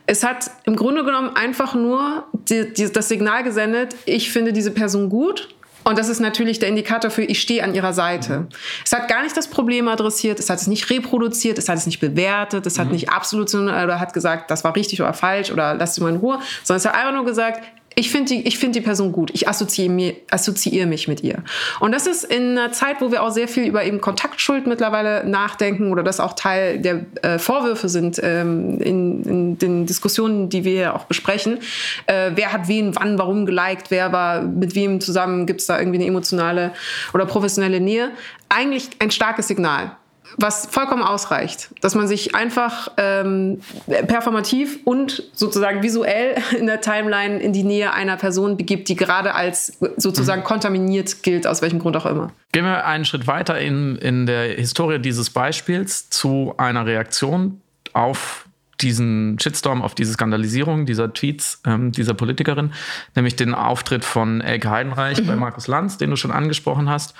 [0.05, 4.71] Es hat im Grunde genommen einfach nur die, die, das Signal gesendet, ich finde diese
[4.71, 5.49] Person gut
[5.83, 8.47] und das ist natürlich der Indikator für, ich stehe an ihrer Seite.
[8.85, 11.85] Es hat gar nicht das Problem adressiert, es hat es nicht reproduziert, es hat es
[11.85, 12.93] nicht bewertet, es hat mhm.
[12.93, 16.17] nicht absolut oder hat gesagt, das war richtig oder falsch oder lasst sie mal in
[16.17, 17.63] Ruhe, sondern es hat einfach nur gesagt,
[17.95, 19.31] ich finde die, find die Person gut.
[19.33, 21.43] Ich assoziiere, assoziiere mich mit ihr.
[21.81, 25.25] Und das ist in einer Zeit, wo wir auch sehr viel über eben Kontaktschuld mittlerweile
[25.27, 30.63] nachdenken oder das auch Teil der äh, Vorwürfe sind ähm, in, in, den Diskussionen, die
[30.63, 31.59] wir hier auch besprechen.
[32.05, 35.77] Äh, wer hat wen, wann, warum geliked, wer war mit wem zusammen, gibt es da
[35.77, 36.71] irgendwie eine emotionale
[37.13, 38.11] oder professionelle Nähe.
[38.47, 39.97] Eigentlich ein starkes Signal
[40.37, 43.61] was vollkommen ausreicht, dass man sich einfach ähm,
[44.07, 49.35] performativ und sozusagen visuell in der Timeline in die Nähe einer Person begibt, die gerade
[49.35, 50.45] als sozusagen mhm.
[50.45, 52.31] kontaminiert gilt, aus welchem Grund auch immer.
[52.51, 57.61] Gehen wir einen Schritt weiter in, in der Historie dieses Beispiels zu einer Reaktion
[57.93, 58.45] auf
[58.81, 62.71] diesen Shitstorm, auf diese Skandalisierung dieser Tweets ähm, dieser Politikerin,
[63.15, 65.27] nämlich den Auftritt von Elke Heidenreich mhm.
[65.27, 67.13] bei Markus Lanz, den du schon angesprochen hast.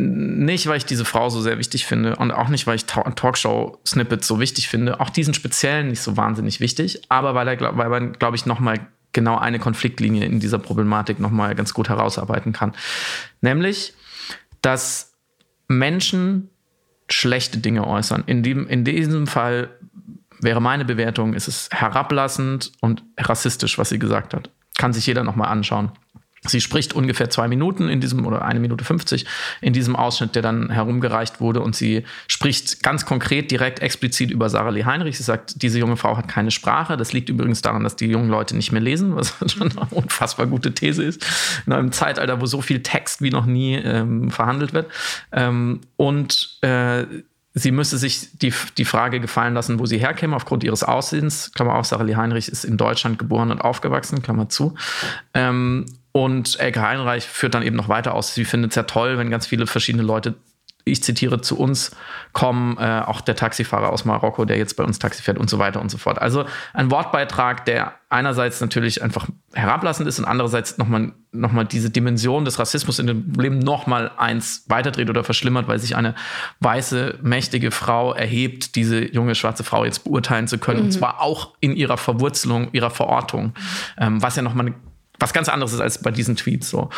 [0.00, 4.26] Nicht, weil ich diese Frau so sehr wichtig finde und auch nicht, weil ich Talkshow-Snippets
[4.26, 5.00] so wichtig finde.
[5.00, 8.80] Auch diesen speziellen nicht so wahnsinnig wichtig, aber weil er, weil man, glaube ich, nochmal
[9.12, 12.74] genau eine Konfliktlinie in dieser Problematik nochmal ganz gut herausarbeiten kann.
[13.40, 13.94] Nämlich,
[14.62, 15.12] dass
[15.68, 16.50] Menschen
[17.10, 18.24] schlechte Dinge äußern.
[18.26, 19.70] In, dem, in diesem Fall
[20.40, 24.50] wäre meine Bewertung, ist es herablassend und rassistisch, was sie gesagt hat.
[24.78, 25.92] Kann sich jeder nochmal anschauen.
[26.46, 29.26] Sie spricht ungefähr zwei Minuten in diesem oder eine Minute 50
[29.60, 31.60] in diesem Ausschnitt, der dann herumgereicht wurde.
[31.60, 35.18] Und sie spricht ganz konkret, direkt, explizit über Sarah Lee Heinrich.
[35.18, 36.96] Sie sagt, diese junge Frau hat keine Sprache.
[36.96, 40.46] Das liegt übrigens daran, dass die jungen Leute nicht mehr lesen, was schon eine unfassbar
[40.46, 41.26] gute These ist.
[41.66, 44.90] In einem Zeitalter, wo so viel Text wie noch nie ähm, verhandelt wird.
[45.32, 47.04] Ähm, und äh,
[47.52, 51.52] sie müsse sich die, die Frage gefallen lassen, wo sie herkäme aufgrund ihres Aussehens.
[51.54, 54.74] Klammer auf, Sarah Lee Heinrich ist in Deutschland geboren und aufgewachsen, Klammer zu.
[55.34, 58.34] Ähm, und Elke Heinreich führt dann eben noch weiter aus.
[58.34, 60.34] Sie findet es ja toll, wenn ganz viele verschiedene Leute
[60.84, 61.94] ich zitiere, zu uns
[62.32, 65.58] kommen, äh, auch der Taxifahrer aus Marokko, der jetzt bei uns Taxi fährt und so
[65.58, 66.20] weiter und so fort.
[66.20, 71.90] Also ein Wortbeitrag, der einerseits natürlich einfach herablassend ist und andererseits nochmal noch mal diese
[71.90, 76.16] Dimension des Rassismus in dem Leben nochmal eins weiterdreht oder verschlimmert, weil sich eine
[76.58, 80.80] weiße, mächtige Frau erhebt, diese junge schwarze Frau jetzt beurteilen zu können.
[80.80, 80.84] Mhm.
[80.86, 83.52] Und zwar auch in ihrer Verwurzelung, ihrer Verortung,
[83.96, 84.74] ähm, was ja nochmal
[85.20, 86.90] was ganz anderes ist als bei diesen Tweets so.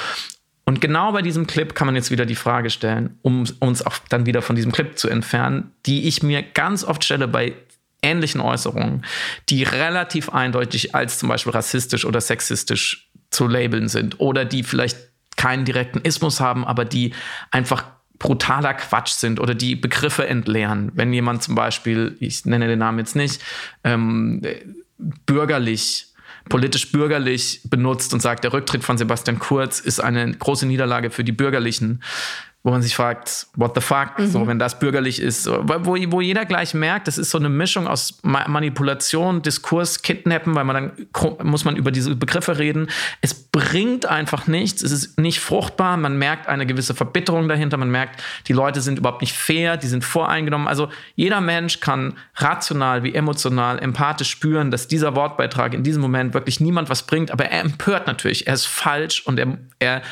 [0.65, 3.99] Und genau bei diesem Clip kann man jetzt wieder die Frage stellen, um uns auch
[4.09, 7.55] dann wieder von diesem Clip zu entfernen, die ich mir ganz oft stelle bei
[8.01, 9.05] ähnlichen Äußerungen,
[9.49, 14.99] die relativ eindeutig als zum Beispiel rassistisch oder sexistisch zu labeln sind oder die vielleicht
[15.37, 17.15] keinen direkten Ismus haben, aber die
[17.51, 17.85] einfach
[18.19, 20.93] brutaler Quatsch sind oder die Begriffe entleeren.
[20.95, 23.43] Wenn jemand zum Beispiel, ich nenne den Namen jetzt nicht,
[23.83, 24.43] ähm,
[25.27, 26.12] bürgerlich
[26.49, 31.33] politisch-bürgerlich benutzt und sagt, der Rücktritt von Sebastian Kurz ist eine große Niederlage für die
[31.33, 32.03] Bürgerlichen
[32.65, 34.27] wo man sich fragt, what the fuck, mhm.
[34.29, 37.89] so wenn das bürgerlich ist, wo, wo jeder gleich merkt, das ist so eine Mischung
[37.89, 41.07] aus Manipulation, Diskurs, Kidnappen, weil man dann
[41.43, 42.89] muss man über diese Begriffe reden.
[43.21, 47.91] Es bringt einfach nichts, es ist nicht fruchtbar, man merkt eine gewisse Verbitterung dahinter, man
[47.91, 50.69] merkt, die Leute sind überhaupt nicht fair, die sind voreingenommen.
[50.69, 56.33] Also jeder Mensch kann rational wie emotional, empathisch spüren, dass dieser Wortbeitrag in diesem Moment
[56.33, 60.03] wirklich niemand was bringt, aber er empört natürlich, er ist falsch und er, er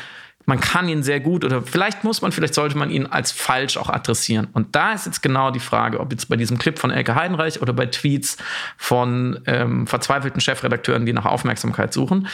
[0.45, 3.77] man kann ihn sehr gut oder vielleicht muss man, vielleicht sollte man ihn als falsch
[3.77, 4.47] auch adressieren.
[4.53, 7.61] Und da ist jetzt genau die Frage, ob jetzt bei diesem Clip von Elke Heidenreich
[7.61, 8.37] oder bei Tweets
[8.77, 12.27] von ähm, verzweifelten Chefredakteuren, die nach Aufmerksamkeit suchen.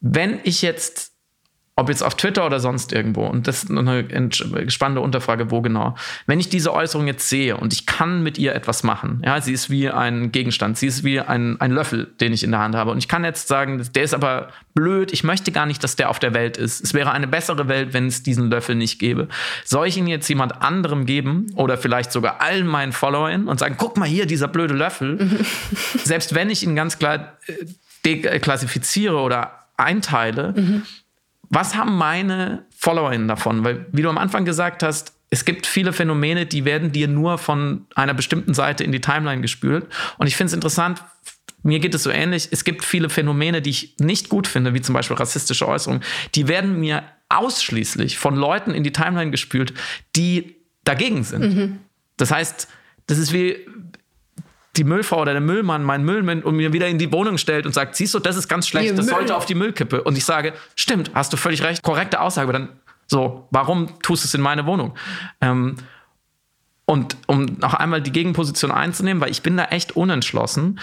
[0.00, 1.13] Wenn ich jetzt
[1.76, 3.26] ob jetzt auf Twitter oder sonst irgendwo.
[3.26, 4.04] Und das ist eine
[4.68, 5.96] spannende Unterfrage, wo genau.
[6.26, 9.52] Wenn ich diese Äußerung jetzt sehe und ich kann mit ihr etwas machen, ja, sie
[9.52, 12.76] ist wie ein Gegenstand, sie ist wie ein, ein Löffel, den ich in der Hand
[12.76, 12.92] habe.
[12.92, 16.10] Und ich kann jetzt sagen, der ist aber blöd, ich möchte gar nicht, dass der
[16.10, 16.80] auf der Welt ist.
[16.84, 19.26] Es wäre eine bessere Welt, wenn es diesen Löffel nicht gäbe.
[19.64, 23.74] Soll ich ihn jetzt jemand anderem geben oder vielleicht sogar allen meinen Followern und sagen,
[23.76, 25.28] guck mal hier, dieser blöde Löffel.
[26.04, 27.52] Selbst wenn ich ihn ganz klar äh,
[28.04, 30.82] deklassifiziere oder einteile, mhm
[31.50, 33.64] was haben meine FollowerInnen davon?
[33.64, 37.38] Weil, wie du am Anfang gesagt hast, es gibt viele Phänomene, die werden dir nur
[37.38, 39.86] von einer bestimmten Seite in die Timeline gespült.
[40.18, 41.02] Und ich finde es interessant,
[41.64, 42.48] mir geht es so ähnlich.
[42.52, 46.04] Es gibt viele Phänomene, die ich nicht gut finde, wie zum Beispiel rassistische Äußerungen.
[46.34, 49.72] Die werden mir ausschließlich von Leuten in die Timeline gespült,
[50.14, 51.54] die dagegen sind.
[51.54, 51.78] Mhm.
[52.16, 52.68] Das heißt,
[53.06, 53.66] das ist wie,
[54.76, 57.66] die Müllfrau oder der Müllmann meinen Müll mit und mir wieder in die Wohnung stellt
[57.66, 60.02] und sagt, siehst du, das ist ganz schlecht, das sollte auf die Müllkippe.
[60.02, 62.68] Und ich sage, stimmt, hast du völlig recht, korrekte Aussage, aber dann
[63.06, 64.96] so, warum tust du es in meine Wohnung?
[65.40, 65.76] Ähm,
[66.86, 70.80] und um noch einmal die Gegenposition einzunehmen, weil ich bin da echt unentschlossen.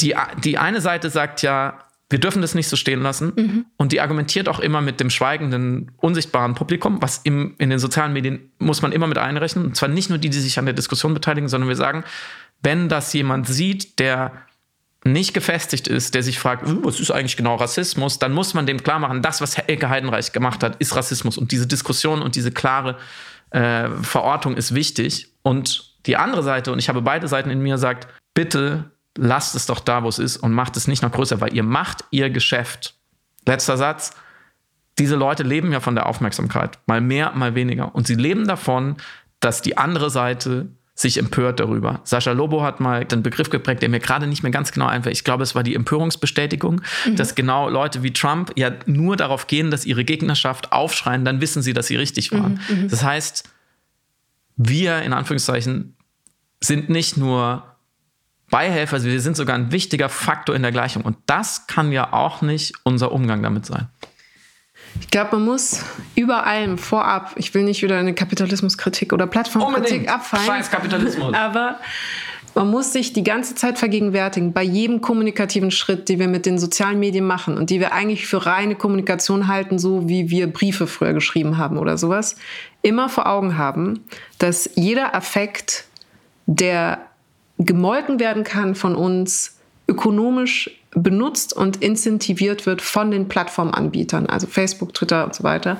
[0.00, 3.32] Die, die eine Seite sagt ja, wir dürfen das nicht so stehen lassen.
[3.36, 3.66] Mhm.
[3.76, 8.12] Und die argumentiert auch immer mit dem schweigenden, unsichtbaren Publikum, was im, in den sozialen
[8.12, 9.66] Medien muss man immer mit einrechnen.
[9.66, 12.04] Und zwar nicht nur die, die sich an der Diskussion beteiligen, sondern wir sagen,
[12.62, 14.32] wenn das jemand sieht, der
[15.04, 18.66] nicht gefestigt ist, der sich fragt, hm, was ist eigentlich genau Rassismus, dann muss man
[18.66, 21.38] dem klar machen, das, was Herr Elke Heidenreich gemacht hat, ist Rassismus.
[21.38, 22.96] Und diese Diskussion und diese klare
[23.50, 25.28] äh, Verortung ist wichtig.
[25.42, 29.66] Und die andere Seite, und ich habe beide Seiten in mir, sagt, bitte lasst es
[29.66, 32.30] doch da, wo es ist und macht es nicht noch größer, weil ihr macht ihr
[32.30, 32.94] Geschäft.
[33.46, 34.12] Letzter Satz.
[34.98, 37.94] Diese Leute leben ja von der Aufmerksamkeit, mal mehr, mal weniger.
[37.94, 38.96] Und sie leben davon,
[39.40, 42.00] dass die andere Seite sich empört darüber.
[42.02, 45.14] Sascha Lobo hat mal den Begriff geprägt, der mir gerade nicht mehr ganz genau einfällt.
[45.14, 47.14] Ich glaube, es war die Empörungsbestätigung, mhm.
[47.14, 51.62] dass genau Leute wie Trump ja nur darauf gehen, dass ihre Gegnerschaft aufschreien, dann wissen
[51.62, 52.60] sie, dass sie richtig waren.
[52.68, 52.82] Mhm.
[52.82, 52.88] mhm.
[52.88, 53.48] Das heißt,
[54.56, 55.94] wir in Anführungszeichen
[56.60, 57.67] sind nicht nur
[58.50, 61.02] Beihelfer, also wir sind sogar ein wichtiger Faktor in der Gleichung.
[61.02, 63.88] Und das kann ja auch nicht unser Umgang damit sein.
[65.00, 65.84] Ich glaube, man muss
[66.14, 70.46] über allem vorab, ich will nicht wieder eine Kapitalismuskritik oder Plattformkritik abfallen.
[70.46, 71.34] Scheiß Kapitalismus.
[71.34, 71.78] Aber
[72.58, 76.58] Man muss sich die ganze Zeit vergegenwärtigen, bei jedem kommunikativen Schritt, den wir mit den
[76.58, 80.88] sozialen Medien machen und die wir eigentlich für reine Kommunikation halten, so wie wir Briefe
[80.88, 82.34] früher geschrieben haben oder sowas,
[82.82, 84.04] immer vor Augen haben,
[84.38, 85.84] dass jeder Affekt,
[86.46, 87.07] der
[87.58, 94.94] gemolken werden kann von uns, ökonomisch benutzt und incentiviert wird von den Plattformanbietern, also Facebook,
[94.94, 95.78] Twitter und so weiter.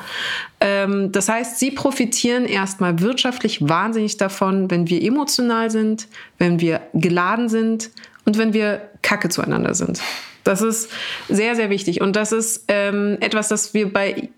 [0.60, 6.08] Ähm, das heißt, sie profitieren erstmal wirtschaftlich wahnsinnig davon, wenn wir emotional sind,
[6.38, 7.90] wenn wir geladen sind
[8.24, 10.00] und wenn wir kacke zueinander sind.
[10.44, 10.90] Das ist
[11.28, 12.00] sehr, sehr wichtig.
[12.00, 14.30] Und das ist ähm, etwas, das wir bei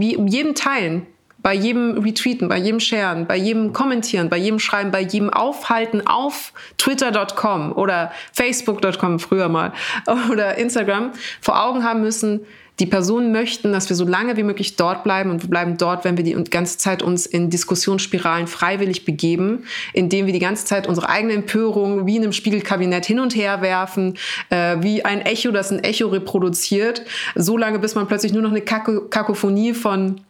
[0.00, 1.06] jedem teilen
[1.42, 6.06] bei jedem Retweeten, bei jedem Sharen, bei jedem Kommentieren, bei jedem Schreiben, bei jedem Aufhalten
[6.06, 9.72] auf Twitter.com oder Facebook.com früher mal
[10.30, 12.40] oder Instagram vor Augen haben müssen,
[12.80, 16.04] die Personen möchten, dass wir so lange wie möglich dort bleiben und wir bleiben dort,
[16.04, 20.88] wenn wir die ganze Zeit uns in Diskussionsspiralen freiwillig begeben, indem wir die ganze Zeit
[20.88, 24.16] unsere eigene Empörung wie in einem Spiegelkabinett hin und her werfen,
[24.48, 27.02] äh, wie ein Echo, das ein Echo reproduziert,
[27.34, 30.20] so lange, bis man plötzlich nur noch eine Kakophonie von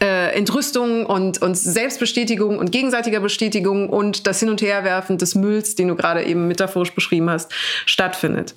[0.00, 5.74] äh, Entrüstung und, und Selbstbestätigung und gegenseitiger Bestätigung und das Hin- und Herwerfen des Mülls,
[5.74, 7.52] den du gerade eben metaphorisch beschrieben hast,
[7.86, 8.54] stattfindet.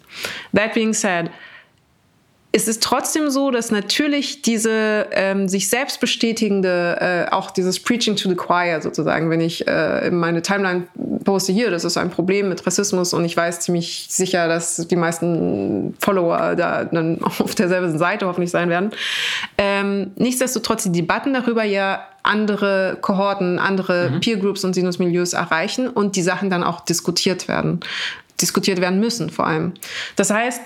[0.56, 1.30] That being said,
[2.52, 8.16] es ist trotzdem so, dass natürlich diese ähm, sich selbst bestätigende, äh, auch dieses Preaching
[8.16, 10.88] to the Choir sozusagen, wenn ich äh, meine Timeline
[11.26, 14.96] poste hier, das ist ein Problem mit Rassismus und ich weiß ziemlich sicher, dass die
[14.96, 18.92] meisten Follower da dann auf derselben Seite hoffentlich sein werden.
[19.60, 24.22] Ähm, nichtsdestotrotz die Debatten darüber ja andere Kohorten, andere mhm.
[24.22, 27.82] Peer Groups und Sinusmilieus erreichen und die Sachen dann auch diskutiert werden
[28.42, 29.74] diskutiert werden müssen vor allem.
[30.16, 30.62] Das heißt,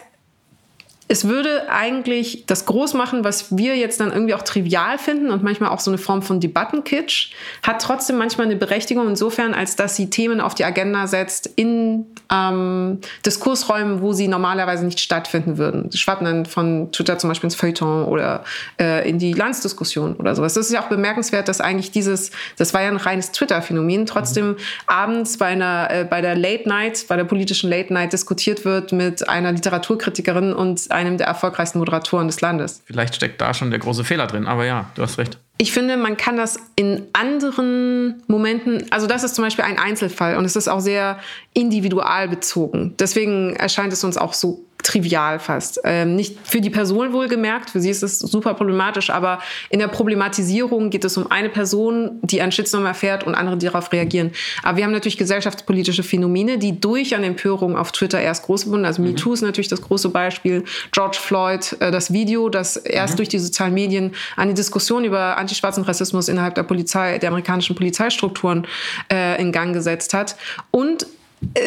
[1.14, 5.44] es würde eigentlich das groß machen, was wir jetzt dann irgendwie auch trivial finden und
[5.44, 9.96] manchmal auch so eine Form von Debattenkitsch, hat trotzdem manchmal eine Berechtigung insofern, als dass
[9.96, 12.98] sie Themen auf die Agenda setzt in ähm,
[13.28, 15.92] Diskursräumen, wo sie normalerweise nicht stattfinden würden.
[15.92, 18.44] Sie schwappen dann von Twitter zum Beispiel ins Feuilleton oder
[18.82, 20.56] äh, in die Landsdiskussion oder sowas.
[20.56, 24.48] Das ist ja auch bemerkenswert, dass eigentlich dieses, das war ja ein reines Twitter-Phänomen, trotzdem
[24.48, 24.58] mhm.
[24.88, 28.94] abends bei einer, äh, bei der Late Night, bei der politischen Late Night diskutiert wird
[28.94, 32.82] mit einer Literaturkritikerin und einem der erfolgreichsten Moderatoren des Landes.
[32.86, 35.38] Vielleicht steckt da schon der große Fehler drin, aber ja, du hast recht.
[35.58, 40.38] Ich finde, man kann das in anderen Momenten, also das ist zum Beispiel ein Einzelfall
[40.38, 41.20] und es ist auch sehr
[41.54, 42.96] individual bezogen.
[43.00, 45.80] Deswegen erscheint es uns auch so trivial fast.
[45.84, 49.88] Ähm, nicht für die Person wohlgemerkt, für sie ist es super problematisch, aber in der
[49.88, 54.32] Problematisierung geht es um eine Person, die einen Shitstorm erfährt und andere, die darauf reagieren.
[54.62, 58.86] Aber wir haben natürlich gesellschaftspolitische Phänomene, die durch eine Empörung auf Twitter erst groß wurden.
[58.86, 59.10] Also mhm.
[59.10, 60.64] MeToo ist natürlich das große Beispiel.
[60.92, 63.18] George Floyd, äh, das Video, das erst mhm.
[63.18, 68.68] durch die sozialen Medien eine Diskussion über antischwarzen Rassismus innerhalb der Polizei, der amerikanischen Polizeistrukturen
[69.12, 70.36] äh, in Gang gesetzt hat.
[70.72, 71.08] Und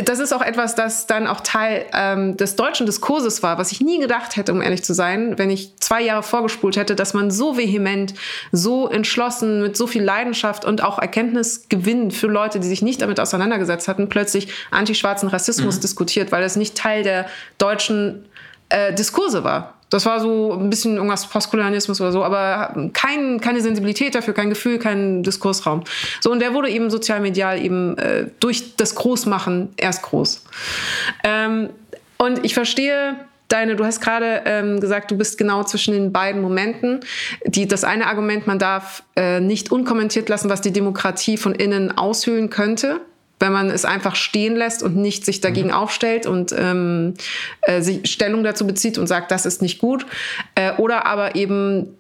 [0.05, 3.81] das ist auch etwas, das dann auch Teil ähm, des deutschen Diskurses war, was ich
[3.81, 7.31] nie gedacht hätte, um ehrlich zu sein, wenn ich zwei Jahre vorgespult hätte, dass man
[7.31, 8.15] so vehement,
[8.53, 13.21] so entschlossen, mit so viel Leidenschaft und auch Erkenntnisgewinn für Leute, die sich nicht damit
[13.21, 15.81] auseinandergesetzt hatten, plötzlich antischwarzen Rassismus mhm.
[15.81, 17.27] diskutiert, weil es nicht Teil der
[17.59, 18.27] deutschen
[18.69, 19.76] äh, Diskurse war.
[19.91, 24.51] Das war so ein bisschen irgendwas Postkolonialismus oder so, aber kein, keine Sensibilität dafür, kein
[24.51, 25.85] Gefühl, kein Diskursraum.
[26.21, 30.45] So, und der wurde eben sozialmedial eben äh, durch das Großmachen erst groß.
[31.23, 31.71] Ähm,
[32.19, 33.17] und ich verstehe
[33.49, 37.01] deine, du hast gerade ähm, gesagt, du bist genau zwischen den beiden Momenten.
[37.45, 41.97] Die, das eine Argument, man darf äh, nicht unkommentiert lassen, was die Demokratie von innen
[41.97, 43.01] aushöhlen könnte
[43.39, 45.75] wenn man es einfach stehen lässt und nicht sich dagegen mhm.
[45.75, 47.15] aufstellt und ähm,
[47.63, 50.07] äh, sich Stellung dazu bezieht und sagt, das ist nicht gut.
[50.55, 51.97] Äh, oder aber eben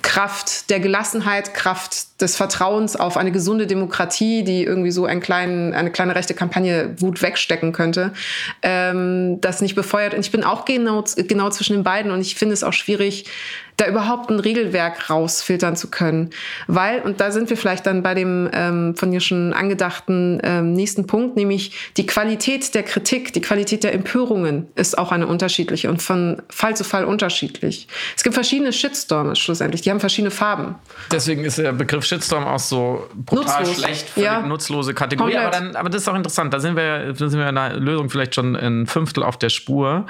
[0.00, 5.74] Kraft der Gelassenheit, Kraft des Vertrauens auf eine gesunde Demokratie, die irgendwie so einen kleinen,
[5.74, 8.12] eine kleine rechte Kampagne Wut wegstecken könnte,
[8.62, 10.14] ähm, das nicht befeuert.
[10.14, 13.26] Und ich bin auch genau, genau zwischen den beiden und ich finde es auch schwierig,
[13.82, 16.30] da überhaupt ein Regelwerk rausfiltern zu können.
[16.66, 20.72] Weil, und da sind wir vielleicht dann bei dem ähm, von dir schon angedachten ähm,
[20.72, 25.90] nächsten Punkt, nämlich die Qualität der Kritik, die Qualität der Empörungen ist auch eine unterschiedliche
[25.90, 27.88] und von Fall zu Fall unterschiedlich.
[28.16, 30.76] Es gibt verschiedene Shitstorms schlussendlich, die haben verschiedene Farben.
[31.10, 33.84] Deswegen ist der Begriff Shitstorm auch so brutal Nutzlos.
[33.84, 34.42] schlecht, ja.
[34.42, 35.36] nutzlose Kategorie.
[35.36, 37.76] Aber, dann, aber das ist auch interessant, da sind wir, da sind wir in der
[37.76, 40.06] Lösung vielleicht schon ein Fünftel auf der Spur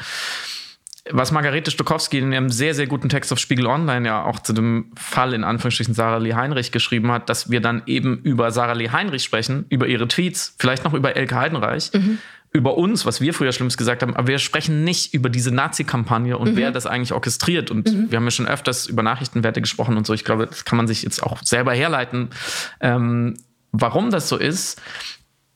[1.11, 4.53] was Margarete Stokowski in ihrem sehr, sehr guten Text auf Spiegel Online ja auch zu
[4.53, 8.74] dem Fall in Anführungsstrichen Sarah Lee Heinrich geschrieben hat, dass wir dann eben über Sarah
[8.74, 12.18] Lee Heinrich sprechen, über ihre Tweets, vielleicht noch über Elke Heidenreich, mhm.
[12.53, 16.38] über uns, was wir früher Schlimmes gesagt haben, aber wir sprechen nicht über diese Nazi-Kampagne
[16.38, 16.57] und mhm.
[16.57, 17.72] wer das eigentlich orchestriert.
[17.72, 18.11] Und mhm.
[18.11, 20.14] wir haben ja schon öfters über Nachrichtenwerte gesprochen und so.
[20.14, 22.30] Ich glaube, das kann man sich jetzt auch selber herleiten,
[22.80, 23.34] ähm,
[23.72, 24.80] warum das so ist.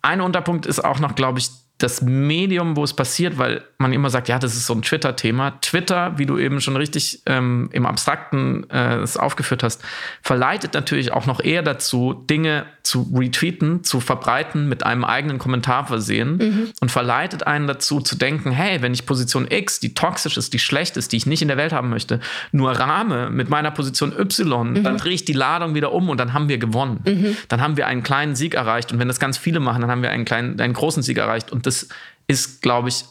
[0.02, 4.08] ein Unterpunkt ist auch noch, glaube ich, das Medium, wo es passiert, weil man immer
[4.08, 5.60] sagt, ja, das ist so ein Twitter-Thema.
[5.60, 9.82] Twitter, wie du eben schon richtig ähm, im Abstrakten äh, es aufgeführt hast,
[10.22, 15.86] verleitet natürlich auch noch eher dazu, Dinge zu retweeten, zu verbreiten, mit einem eigenen Kommentar
[15.86, 16.72] versehen mhm.
[16.80, 20.58] und verleitet einen dazu zu denken, hey, wenn ich Position X, die toxisch ist, die
[20.58, 22.20] schlecht ist, die ich nicht in der Welt haben möchte,
[22.52, 24.84] nur rahme mit meiner Position Y, mhm.
[24.84, 27.00] dann drehe ich die Ladung wieder um und dann haben wir gewonnen.
[27.04, 27.36] Mhm.
[27.48, 30.02] Dann haben wir einen kleinen Sieg erreicht und wenn das ganz viele machen, dann haben
[30.02, 31.88] wir einen kleinen, einen großen Sieg erreicht und das
[32.28, 33.04] ist, glaube ich,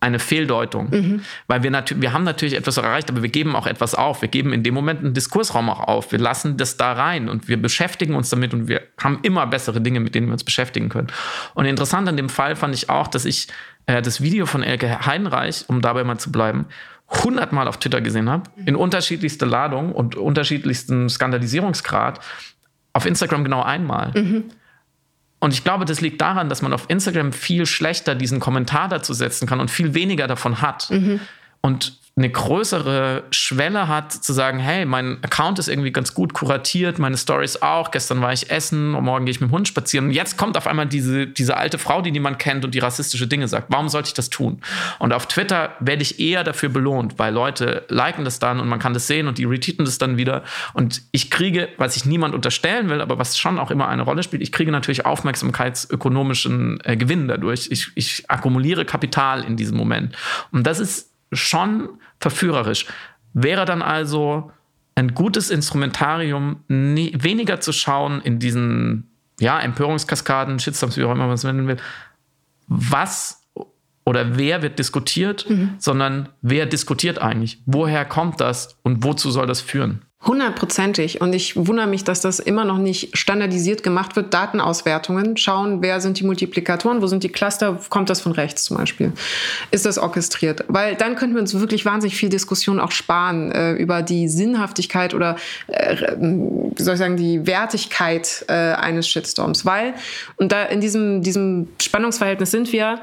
[0.00, 0.90] eine Fehldeutung.
[0.90, 1.20] Mhm.
[1.46, 4.22] Weil wir natürlich, wir haben natürlich etwas erreicht, aber wir geben auch etwas auf.
[4.22, 6.12] Wir geben in dem Moment einen Diskursraum auch auf.
[6.12, 9.80] Wir lassen das da rein und wir beschäftigen uns damit und wir haben immer bessere
[9.80, 11.08] Dinge, mit denen wir uns beschäftigen können.
[11.54, 13.48] Und interessant an dem Fall fand ich auch, dass ich
[13.86, 16.66] äh, das Video von Elke Heinreich, um dabei mal zu bleiben,
[17.08, 22.20] hundertmal auf Twitter gesehen habe, in unterschiedlichster Ladung und unterschiedlichstem Skandalisierungsgrad.
[22.92, 24.12] Auf Instagram genau einmal.
[24.14, 24.44] Mhm.
[25.40, 29.12] Und ich glaube, das liegt daran, dass man auf Instagram viel schlechter diesen Kommentar dazu
[29.12, 30.90] setzen kann und viel weniger davon hat.
[30.90, 31.20] Mhm.
[31.60, 36.98] Und eine größere Schwelle hat, zu sagen, hey, mein Account ist irgendwie ganz gut kuratiert,
[36.98, 40.06] meine Stories auch, gestern war ich essen und morgen gehe ich mit dem Hund spazieren.
[40.06, 43.28] Und jetzt kommt auf einmal diese, diese alte Frau, die niemand kennt und die rassistische
[43.28, 43.66] Dinge sagt.
[43.70, 44.60] Warum sollte ich das tun?
[44.98, 48.80] Und auf Twitter werde ich eher dafür belohnt, weil Leute liken das dann und man
[48.80, 50.42] kann das sehen und die retweeten das dann wieder.
[50.74, 54.24] Und ich kriege, was ich niemand unterstellen will, aber was schon auch immer eine Rolle
[54.24, 57.68] spielt, ich kriege natürlich aufmerksamkeitsökonomischen äh, Gewinn dadurch.
[57.70, 60.16] Ich, ich akkumuliere Kapital in diesem Moment.
[60.50, 62.86] Und das ist schon verführerisch.
[63.32, 64.50] Wäre dann also
[64.94, 71.26] ein gutes Instrumentarium, nie, weniger zu schauen in diesen ja, Empörungskaskaden, Shitstorms, wie auch immer
[71.26, 71.76] man es nennen will,
[72.66, 73.42] was
[74.04, 75.74] oder wer wird diskutiert, mhm.
[75.78, 77.60] sondern wer diskutiert eigentlich?
[77.66, 80.02] Woher kommt das und wozu soll das führen?
[80.26, 81.20] Hundertprozentig.
[81.20, 84.34] Und ich wundere mich, dass das immer noch nicht standardisiert gemacht wird.
[84.34, 88.76] Datenauswertungen, schauen, wer sind die Multiplikatoren, wo sind die Cluster, kommt das von rechts zum
[88.76, 89.12] Beispiel?
[89.70, 90.64] Ist das orchestriert?
[90.66, 95.14] Weil dann könnten wir uns wirklich wahnsinnig viel Diskussion auch sparen äh, über die Sinnhaftigkeit
[95.14, 95.36] oder,
[95.68, 99.64] äh, wie soll ich sagen, die Wertigkeit äh, eines Shitstorms.
[99.64, 99.94] Weil,
[100.36, 103.00] und da in diesem, diesem Spannungsverhältnis sind wir,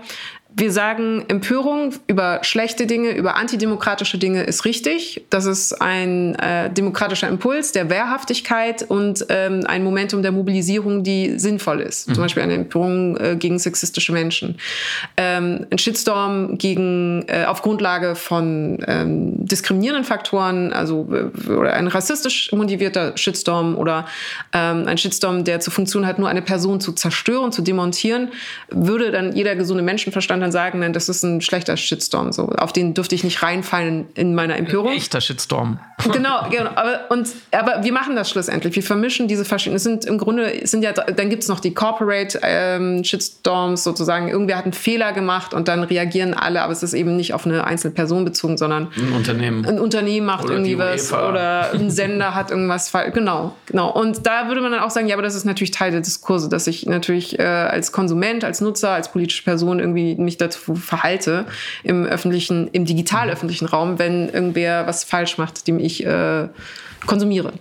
[0.58, 5.26] wir sagen, Empörung über schlechte Dinge, über antidemokratische Dinge ist richtig.
[5.30, 11.38] Das ist ein äh, demokratischer Impuls der Wehrhaftigkeit und ähm, ein Momentum der Mobilisierung, die
[11.38, 12.08] sinnvoll ist.
[12.08, 12.14] Mhm.
[12.14, 14.58] Zum Beispiel eine Empörung äh, gegen sexistische Menschen.
[15.18, 21.88] Ähm, ein Shitstorm gegen, äh, auf Grundlage von ähm, diskriminierenden Faktoren, also äh, oder ein
[21.88, 24.06] rassistisch motivierter Shitstorm oder
[24.54, 28.30] ähm, ein Shitstorm, der zur Funktion hat, nur eine Person zu zerstören, zu demontieren,
[28.70, 32.32] würde dann jeder gesunde Menschenverstand dann sagen, nein, das ist ein schlechter Shitstorm.
[32.32, 34.92] So, auf den dürfte ich nicht reinfallen in meiner Empörung.
[34.92, 35.80] Ein echter Shitstorm.
[36.12, 36.70] Genau, genau.
[36.76, 38.76] Aber, und, aber wir machen das schlussendlich.
[38.76, 39.78] Wir vermischen diese verschiedenen.
[39.78, 44.28] Es sind im Grunde, sind ja, dann gibt es noch die Corporate ähm, Shitstorms sozusagen.
[44.28, 47.48] Irgendwer hat einen Fehler gemacht und dann reagieren alle, aber es ist eben nicht auf
[47.48, 49.66] eine einzelne Person bezogen, sondern ein Unternehmen.
[49.66, 53.14] Ein Unternehmen macht oder irgendwie was oder ein Sender hat irgendwas falsch.
[53.14, 53.92] Genau, genau.
[53.92, 56.50] Und da würde man dann auch sagen, ja, aber das ist natürlich Teil der Diskurse,
[56.50, 60.76] dass ich natürlich äh, als Konsument, als Nutzer, als politische Person irgendwie mich mich dazu
[60.76, 61.46] verhalte
[61.84, 66.48] im öffentlichen, im digital öffentlichen Raum, wenn irgendwer was falsch macht, dem ich äh,
[67.06, 67.54] konsumiere.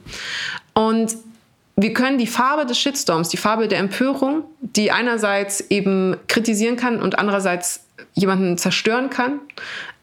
[0.75, 1.16] Und
[1.77, 7.01] wir können die Farbe des Shitstorms, die Farbe der Empörung, die einerseits eben kritisieren kann
[7.03, 9.41] und andererseits jemanden zerstören kann,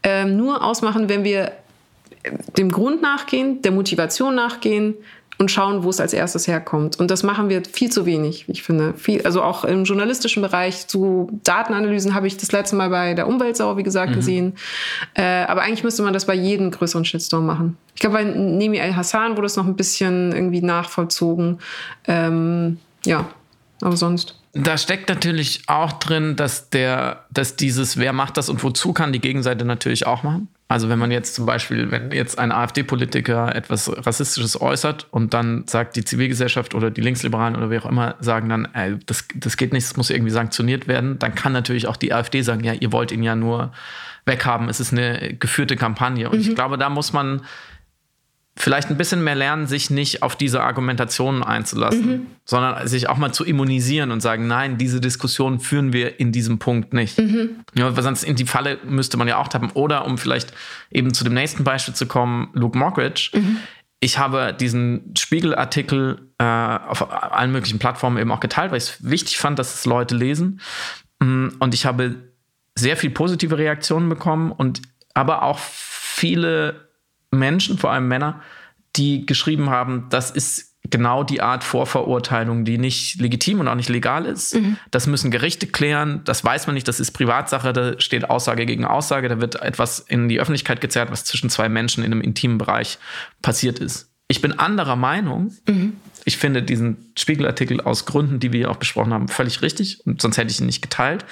[0.03, 1.53] äh, nur ausmachen, wenn wir
[2.57, 4.95] dem Grund nachgehen, der Motivation nachgehen,
[5.41, 6.99] und schauen, wo es als erstes herkommt.
[6.99, 8.93] Und das machen wir viel zu wenig, ich finde.
[8.93, 13.27] Viel, also auch im journalistischen Bereich zu Datenanalysen habe ich das letzte Mal bei der
[13.27, 14.15] Umweltsau, wie gesagt, mhm.
[14.15, 14.53] gesehen.
[15.15, 17.75] Äh, aber eigentlich müsste man das bei jedem größeren Shitstorm machen.
[17.95, 21.57] Ich glaube, bei Nemi El-Hassan wurde es noch ein bisschen irgendwie nachvollzogen.
[22.07, 23.25] Ähm, ja,
[23.81, 24.40] aber sonst.
[24.53, 29.13] Da steckt natürlich auch drin, dass der, dass dieses, wer macht das und wozu kann
[29.13, 30.49] die Gegenseite natürlich auch machen.
[30.67, 35.65] Also wenn man jetzt zum Beispiel, wenn jetzt ein AfD-Politiker etwas Rassistisches äußert und dann
[35.67, 39.57] sagt die Zivilgesellschaft oder die Linksliberalen oder wer auch immer, sagen dann, ey, das, das
[39.57, 42.73] geht nicht, das muss irgendwie sanktioniert werden, dann kann natürlich auch die AfD sagen, ja,
[42.73, 43.73] ihr wollt ihn ja nur
[44.25, 46.29] weghaben, es ist eine geführte Kampagne.
[46.29, 46.49] Und mhm.
[46.49, 47.41] ich glaube, da muss man
[48.55, 52.27] vielleicht ein bisschen mehr lernen, sich nicht auf diese Argumentationen einzulassen, mhm.
[52.43, 56.59] sondern sich auch mal zu immunisieren und sagen, nein, diese Diskussion führen wir in diesem
[56.59, 57.17] Punkt nicht.
[57.17, 57.61] Mhm.
[57.75, 59.71] Ja, weil sonst in die Falle müsste man ja auch tappen.
[59.71, 60.53] Oder um vielleicht
[60.91, 63.31] eben zu dem nächsten Beispiel zu kommen, Luke Mockridge.
[63.33, 63.57] Mhm.
[64.01, 69.09] Ich habe diesen Spiegelartikel äh, auf allen möglichen Plattformen eben auch geteilt, weil ich es
[69.09, 70.59] wichtig fand, dass es Leute lesen.
[71.19, 72.15] Mm, und ich habe
[72.75, 74.81] sehr viel positive Reaktionen bekommen und
[75.13, 76.90] aber auch viele
[77.31, 78.41] Menschen, vor allem Männer,
[78.95, 83.89] die geschrieben haben, das ist genau die Art Vorverurteilung, die nicht legitim und auch nicht
[83.89, 84.55] legal ist.
[84.55, 84.77] Mhm.
[84.89, 86.21] Das müssen Gerichte klären.
[86.25, 86.87] Das weiß man nicht.
[86.87, 87.71] Das ist Privatsache.
[87.71, 89.29] Da steht Aussage gegen Aussage.
[89.29, 92.97] Da wird etwas in die Öffentlichkeit gezerrt, was zwischen zwei Menschen in einem intimen Bereich
[93.41, 94.11] passiert ist.
[94.27, 95.51] Ich bin anderer Meinung.
[95.67, 95.93] Mhm.
[96.25, 100.37] Ich finde diesen Spiegelartikel aus Gründen, die wir auch besprochen haben, völlig richtig und sonst
[100.37, 101.25] hätte ich ihn nicht geteilt.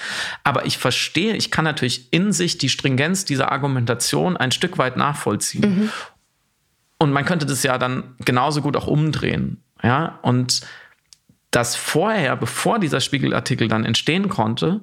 [0.44, 4.98] Aber ich verstehe, ich kann natürlich in sich die Stringenz dieser Argumentation ein Stück weit
[4.98, 5.84] nachvollziehen.
[5.84, 5.90] Mhm.
[6.98, 9.64] Und man könnte das ja dann genauso gut auch umdrehen.
[9.82, 10.62] Ja, und
[11.52, 14.82] dass vorher, bevor dieser Spiegelartikel dann entstehen konnte,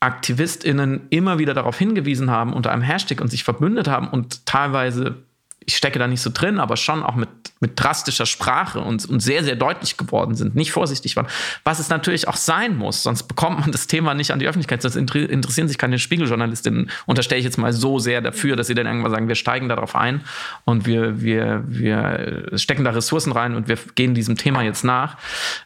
[0.00, 5.24] AktivistInnen immer wieder darauf hingewiesen haben unter einem Hashtag und sich verbündet haben und teilweise
[5.66, 7.28] ich stecke da nicht so drin, aber schon auch mit,
[7.60, 11.26] mit drastischer Sprache und, und sehr, sehr deutlich geworden sind, nicht vorsichtig waren.
[11.62, 14.80] Was es natürlich auch sein muss, sonst bekommt man das Thema nicht an die Öffentlichkeit,
[14.80, 18.86] sonst interessieren sich keine Spiegeljournalistinnen, unterstelle ich jetzt mal so sehr dafür, dass sie dann
[18.86, 20.22] irgendwann sagen, wir steigen darauf ein
[20.64, 25.18] und wir, wir, wir stecken da Ressourcen rein und wir gehen diesem Thema jetzt nach.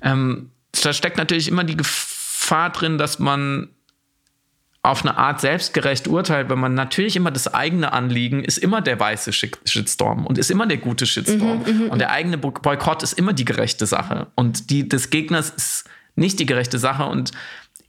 [0.03, 0.51] Ähm,
[0.83, 3.69] da steckt natürlich immer die Gefahr drin, dass man
[4.85, 8.99] auf eine Art selbstgerecht urteilt, wenn man natürlich immer das eigene Anliegen ist immer der
[8.99, 11.63] weiße Shitstorm und ist immer der gute Shitstorm.
[11.63, 14.27] Mhm, mhm, und der eigene Boykott ist immer die gerechte Sache.
[14.35, 15.85] Und die des Gegners ist
[16.17, 17.05] nicht die gerechte Sache.
[17.05, 17.31] Und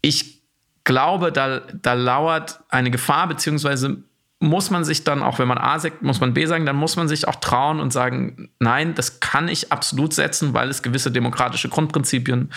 [0.02, 0.44] ich
[0.84, 4.04] glaube, da, da lauert eine Gefahr, beziehungsweise
[4.44, 6.98] muss man sich dann, auch wenn man A sagt, muss man B sagen, dann muss
[6.98, 11.12] man sich auch trauen und sagen, nein, das kann ich absolut setzen, weil es gewisse
[11.12, 12.52] demokratische Grundprinzipien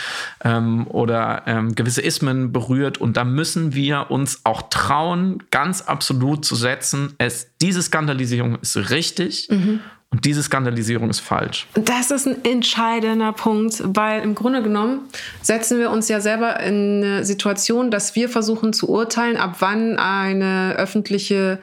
[0.45, 2.99] ähm, oder ähm, gewisse Ismen berührt.
[2.99, 8.91] Und da müssen wir uns auch trauen, ganz absolut zu setzen, es, diese Skandalisierung ist
[8.91, 9.49] richtig.
[9.49, 9.81] Mhm.
[10.17, 11.67] Und diese Skandalisierung ist falsch.
[11.75, 15.01] Das ist ein entscheidender Punkt, weil im Grunde genommen
[15.43, 19.99] setzen wir uns ja selber in eine Situation, dass wir versuchen zu urteilen, ab wann
[19.99, 21.59] eine öffentliche,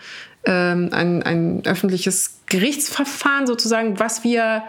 [0.46, 4.62] ähm, ein, ein öffentliches Gerichtsverfahren sozusagen, was wir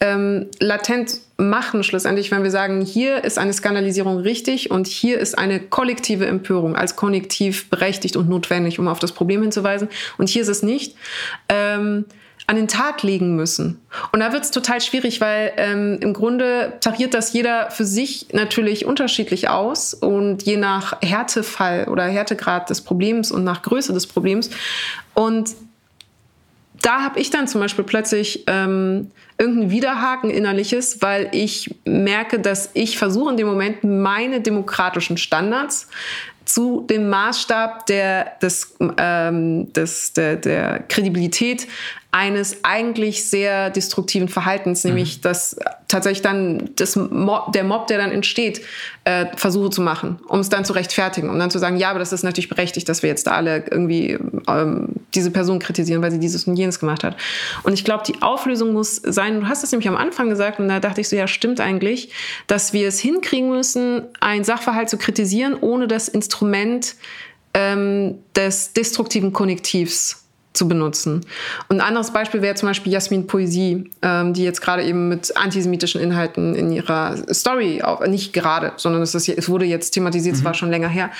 [0.00, 5.36] ähm, latent machen schlussendlich, wenn wir sagen, hier ist eine Skandalisierung richtig und hier ist
[5.36, 10.40] eine kollektive Empörung als konnektiv berechtigt und notwendig, um auf das Problem hinzuweisen und hier
[10.40, 10.96] ist es nicht.
[11.50, 12.06] Ähm,
[12.48, 13.78] an den Tag legen müssen.
[14.10, 18.28] Und da wird es total schwierig, weil ähm, im Grunde tariert das jeder für sich
[18.32, 24.06] natürlich unterschiedlich aus und je nach Härtefall oder Härtegrad des Problems und nach Größe des
[24.06, 24.48] Problems.
[25.12, 25.50] Und
[26.80, 32.70] da habe ich dann zum Beispiel plötzlich ähm, irgendein Widerhaken innerliches, weil ich merke, dass
[32.72, 35.88] ich versuche in dem Moment meine demokratischen Standards
[36.48, 41.68] zu dem Maßstab der, des, ähm, des, der, der Kredibilität
[42.10, 45.22] eines eigentlich sehr destruktiven Verhaltens, nämlich mhm.
[45.22, 45.56] dass
[45.88, 48.62] tatsächlich dann das Mob, der Mob, der dann entsteht,
[49.04, 51.98] äh, Versuche zu machen, um es dann zu rechtfertigen, um dann zu sagen, ja, aber
[51.98, 56.10] das ist natürlich berechtigt, dass wir jetzt da alle irgendwie ähm, diese Person kritisieren, weil
[56.10, 57.14] sie dieses und jenes gemacht hat.
[57.62, 60.68] Und ich glaube, die Auflösung muss sein, du hast es nämlich am Anfang gesagt und
[60.68, 62.10] da dachte ich so, ja, stimmt eigentlich,
[62.46, 66.94] dass wir es hinkriegen müssen, ein Sachverhalt zu kritisieren, ohne das Instrument
[67.52, 70.27] ähm, des destruktiven Konnektivs
[70.58, 71.24] zu benutzen.
[71.68, 75.34] Und ein anderes Beispiel wäre zum Beispiel Jasmin Poesie, ähm, die jetzt gerade eben mit
[75.36, 80.34] antisemitischen Inhalten in ihrer Story, auf, nicht gerade, sondern es, ist, es wurde jetzt thematisiert,
[80.34, 80.46] es mhm.
[80.46, 81.10] war schon länger her.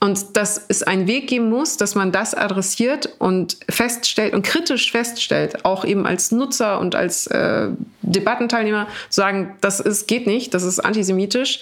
[0.00, 4.90] Und dass es einen Weg geben muss, dass man das adressiert und feststellt und kritisch
[4.90, 7.68] feststellt, auch eben als Nutzer und als äh,
[8.00, 11.60] Debattenteilnehmer, sagen, das ist, geht nicht, das ist antisemitisch.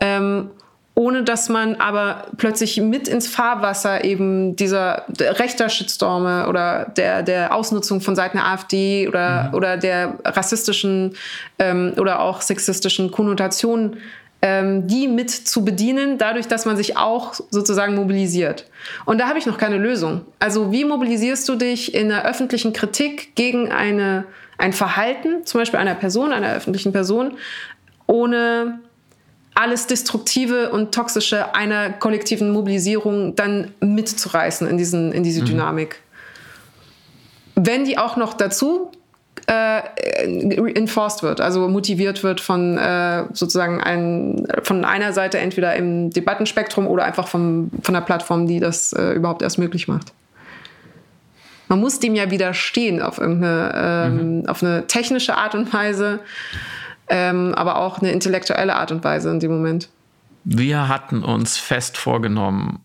[0.00, 0.50] Ähm,
[0.94, 7.54] ohne dass man aber plötzlich mit ins Fahrwasser eben dieser rechter Shitstorme oder der, der
[7.54, 9.54] Ausnutzung von Seiten der AfD oder, mhm.
[9.54, 11.14] oder der rassistischen
[11.58, 13.96] ähm, oder auch sexistischen Konnotationen,
[14.42, 18.66] ähm, die mit zu bedienen, dadurch, dass man sich auch sozusagen mobilisiert.
[19.06, 20.22] Und da habe ich noch keine Lösung.
[20.40, 24.24] Also wie mobilisierst du dich in der öffentlichen Kritik gegen eine,
[24.58, 27.38] ein Verhalten, zum Beispiel einer Person, einer öffentlichen Person,
[28.06, 28.80] ohne
[29.54, 35.46] alles Destruktive und Toxische einer kollektiven Mobilisierung dann mitzureißen in, diesen, in diese mhm.
[35.46, 36.00] Dynamik.
[37.54, 38.90] Wenn die auch noch dazu
[39.46, 39.80] äh,
[40.74, 46.86] enforced wird, also motiviert wird von äh, sozusagen ein, von einer Seite entweder im Debattenspektrum
[46.86, 50.12] oder einfach vom, von der Plattform, die das äh, überhaupt erst möglich macht.
[51.68, 54.46] Man muss dem ja widerstehen auf irgendeine, ähm, mhm.
[54.46, 56.20] auf eine technische Art und Weise
[57.08, 59.88] ähm, aber auch eine intellektuelle Art und Weise in dem Moment.
[60.44, 62.80] Wir hatten uns fest vorgenommen,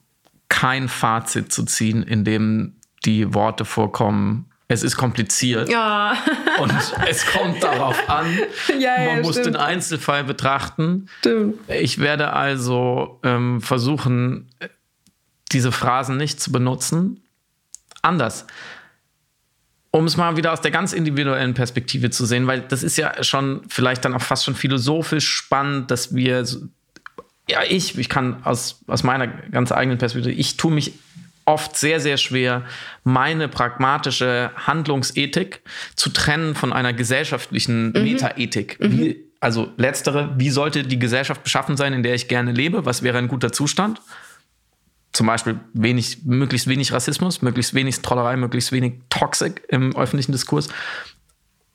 [0.50, 6.18] kein Fazit zu ziehen, in dem die Worte vorkommen, es ist kompliziert ja.
[6.60, 6.74] und
[7.08, 8.26] es kommt darauf an.
[8.80, 9.48] Ja, ja, Man muss stimmt.
[9.48, 11.08] den Einzelfall betrachten.
[11.20, 11.56] Stimmt.
[11.70, 14.50] Ich werde also ähm, versuchen,
[15.52, 17.24] diese Phrasen nicht zu benutzen.
[18.02, 18.46] Anders.
[19.92, 23.24] Um es mal wieder aus der ganz individuellen Perspektive zu sehen, weil das ist ja
[23.24, 26.46] schon vielleicht dann auch fast schon philosophisch spannend, dass wir,
[27.50, 30.94] ja, ich, ich kann aus, aus meiner ganz eigenen Perspektive, ich tue mich
[31.46, 32.64] oft sehr, sehr schwer,
[33.06, 35.62] meine pragmatische Handlungsethik
[35.96, 38.04] zu trennen von einer gesellschaftlichen mhm.
[38.04, 38.80] Metaethik.
[38.82, 38.92] Mhm.
[38.92, 42.86] Wie, also letztere, wie sollte die Gesellschaft beschaffen sein, in der ich gerne lebe?
[42.86, 44.02] Was wäre ein guter Zustand?
[45.18, 50.70] Zum Beispiel wenig, möglichst wenig Rassismus, möglichst wenig Trollerei, möglichst wenig Toxik im öffentlichen Diskurs.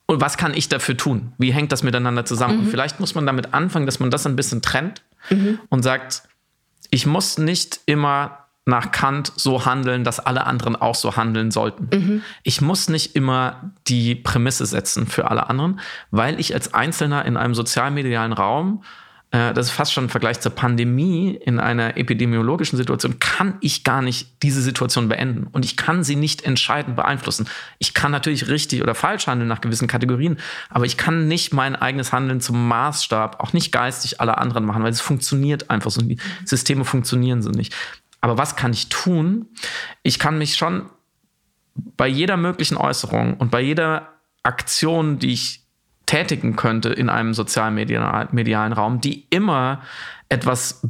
[0.07, 1.33] Und was kann ich dafür tun?
[1.39, 2.59] Wie hängt das miteinander zusammen?
[2.59, 2.61] Mhm.
[2.61, 5.59] Und vielleicht muss man damit anfangen, dass man das ein bisschen trennt mhm.
[5.71, 6.23] und sagt,
[6.91, 11.89] ich muss nicht immer nach Kant so handeln, dass alle anderen auch so handeln sollten.
[11.93, 12.23] Mhm.
[12.45, 15.81] Ich muss nicht immer die Prämisse setzen für alle anderen,
[16.13, 18.85] weil ich als Einzelner in einem sozialmedialen Raum,
[19.33, 24.03] das ist fast schon ein Vergleich zur Pandemie, in einer epidemiologischen Situation, kann ich gar
[24.03, 25.47] nicht diese Situation beenden.
[25.53, 27.49] Und ich kann sie nicht entscheidend beeinflussen.
[27.79, 31.77] Ich kann natürlich richtig oder falsch handeln nach gewissen Kategorien, aber ich kann nicht mein
[31.77, 36.03] eigenes Handeln zum Maßstab, auch nicht geistig aller anderen machen, weil es funktioniert einfach so.
[36.03, 37.75] Die Systeme funktionieren so nicht.
[38.21, 39.47] Aber was kann ich tun?
[40.03, 40.91] Ich kann mich schon
[41.75, 44.13] bei jeder möglichen Äußerung und bei jeder
[44.43, 45.62] Aktion, die ich
[46.13, 49.83] tätigen könnte in einem sozialmedialen Raum, die immer
[50.29, 50.81] etwas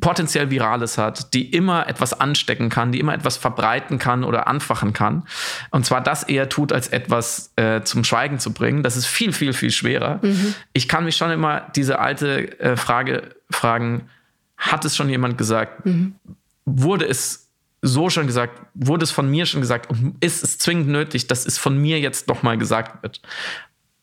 [0.00, 4.92] potenziell Virales hat, die immer etwas anstecken kann, die immer etwas verbreiten kann oder anfachen
[4.94, 5.24] kann.
[5.70, 8.82] Und zwar das eher tut, als etwas äh, zum Schweigen zu bringen.
[8.82, 10.20] Das ist viel, viel, viel schwerer.
[10.22, 10.54] Mhm.
[10.72, 14.08] Ich kann mich schon immer diese alte äh, Frage fragen,
[14.56, 15.84] hat es schon jemand gesagt?
[15.84, 16.14] Mhm
[16.66, 17.48] wurde es
[17.82, 21.46] so schon gesagt, wurde es von mir schon gesagt und ist es zwingend nötig, dass
[21.46, 23.22] es von mir jetzt nochmal gesagt wird?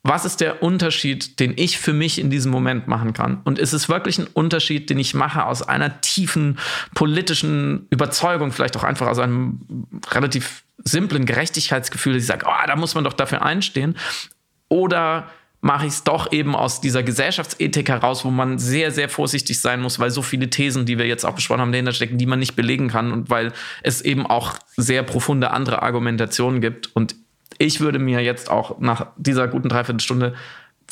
[0.05, 3.39] Was ist der Unterschied, den ich für mich in diesem Moment machen kann?
[3.45, 6.59] Und ist es wirklich ein Unterschied, den ich mache aus einer tiefen
[6.93, 9.61] politischen Überzeugung, vielleicht auch einfach aus einem
[10.11, 13.95] relativ simplen Gerechtigkeitsgefühl, dass ich sage, oh, da muss man doch dafür einstehen?
[14.67, 15.29] Oder
[15.61, 19.81] mache ich es doch eben aus dieser Gesellschaftsethik heraus, wo man sehr, sehr vorsichtig sein
[19.81, 22.39] muss, weil so viele Thesen, die wir jetzt auch besprochen haben, dahinter stecken, die man
[22.39, 26.93] nicht belegen kann und weil es eben auch sehr profunde andere Argumentationen gibt.
[26.93, 27.15] Und
[27.63, 30.33] ich würde mir jetzt auch nach dieser guten Dreiviertelstunde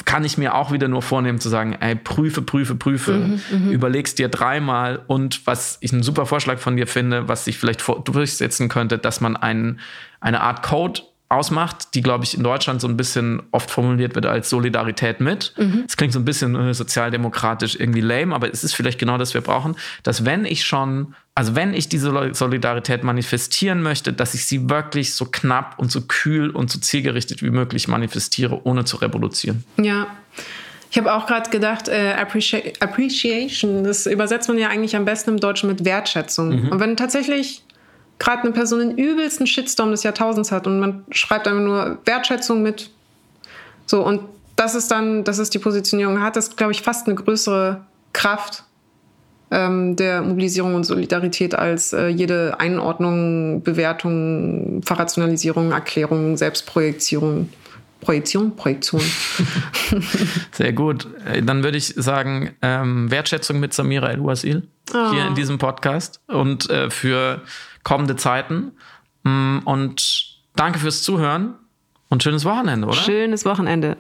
[0.06, 3.72] kann ich mir auch wieder nur vornehmen zu sagen, ey, prüfe, prüfe, prüfe, mhm, mhm.
[3.72, 7.84] überlegst dir dreimal und was ich einen super Vorschlag von dir finde, was sich vielleicht
[8.06, 9.80] durchsetzen könnte, dass man einen,
[10.22, 11.02] eine Art Code
[11.32, 15.54] ausmacht, die, glaube ich, in Deutschland so ein bisschen oft formuliert wird als Solidarität mit.
[15.58, 15.86] Mhm.
[15.96, 19.42] klingt so ein bisschen äh, sozialdemokratisch irgendwie lame, aber es ist vielleicht genau das, wir
[19.42, 24.70] brauchen, dass wenn ich schon, also wenn ich diese Solidarität manifestieren möchte, dass ich sie
[24.70, 29.64] wirklich so knapp und so kühl und so zielgerichtet wie möglich manifestiere, ohne zu reproduzieren.
[29.78, 30.08] Ja.
[30.92, 35.40] Ich habe auch gerade gedacht, äh, Appreciation, das übersetzt man ja eigentlich am besten im
[35.40, 36.64] Deutschen mit Wertschätzung.
[36.64, 36.68] Mhm.
[36.68, 37.64] Und wenn tatsächlich
[38.22, 42.62] gerade eine Person den übelsten Shitstorm des Jahrtausends hat und man schreibt einfach nur Wertschätzung
[42.62, 42.92] mit.
[43.88, 44.22] So, und
[44.56, 47.82] das ist dann, das ist die Positionierung, hat das, glaube ich, fast eine größere
[48.14, 48.64] Kraft
[49.50, 57.52] ähm, der Mobilisierung und Solidarität als äh, jede Einordnung, Bewertung, Verrationalisierung, Erklärung, Selbstprojektion.
[58.02, 59.02] Projektion, Projektion.
[60.52, 61.08] Sehr gut.
[61.26, 65.12] Äh, dann würde ich sagen, ähm, Wertschätzung mit Samira El-Wasil oh.
[65.12, 67.42] hier in diesem Podcast und äh, für
[67.84, 68.74] kommende Zeiten.
[69.24, 71.54] Mm, und danke fürs Zuhören
[72.10, 72.98] und schönes Wochenende, oder?
[72.98, 73.96] Schönes Wochenende.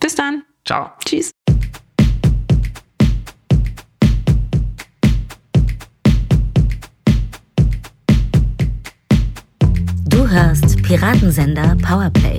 [0.00, 0.44] Bis dann.
[0.64, 0.90] Ciao.
[1.04, 1.32] Tschüss.
[10.06, 12.38] Du hörst Piratensender Powerplay.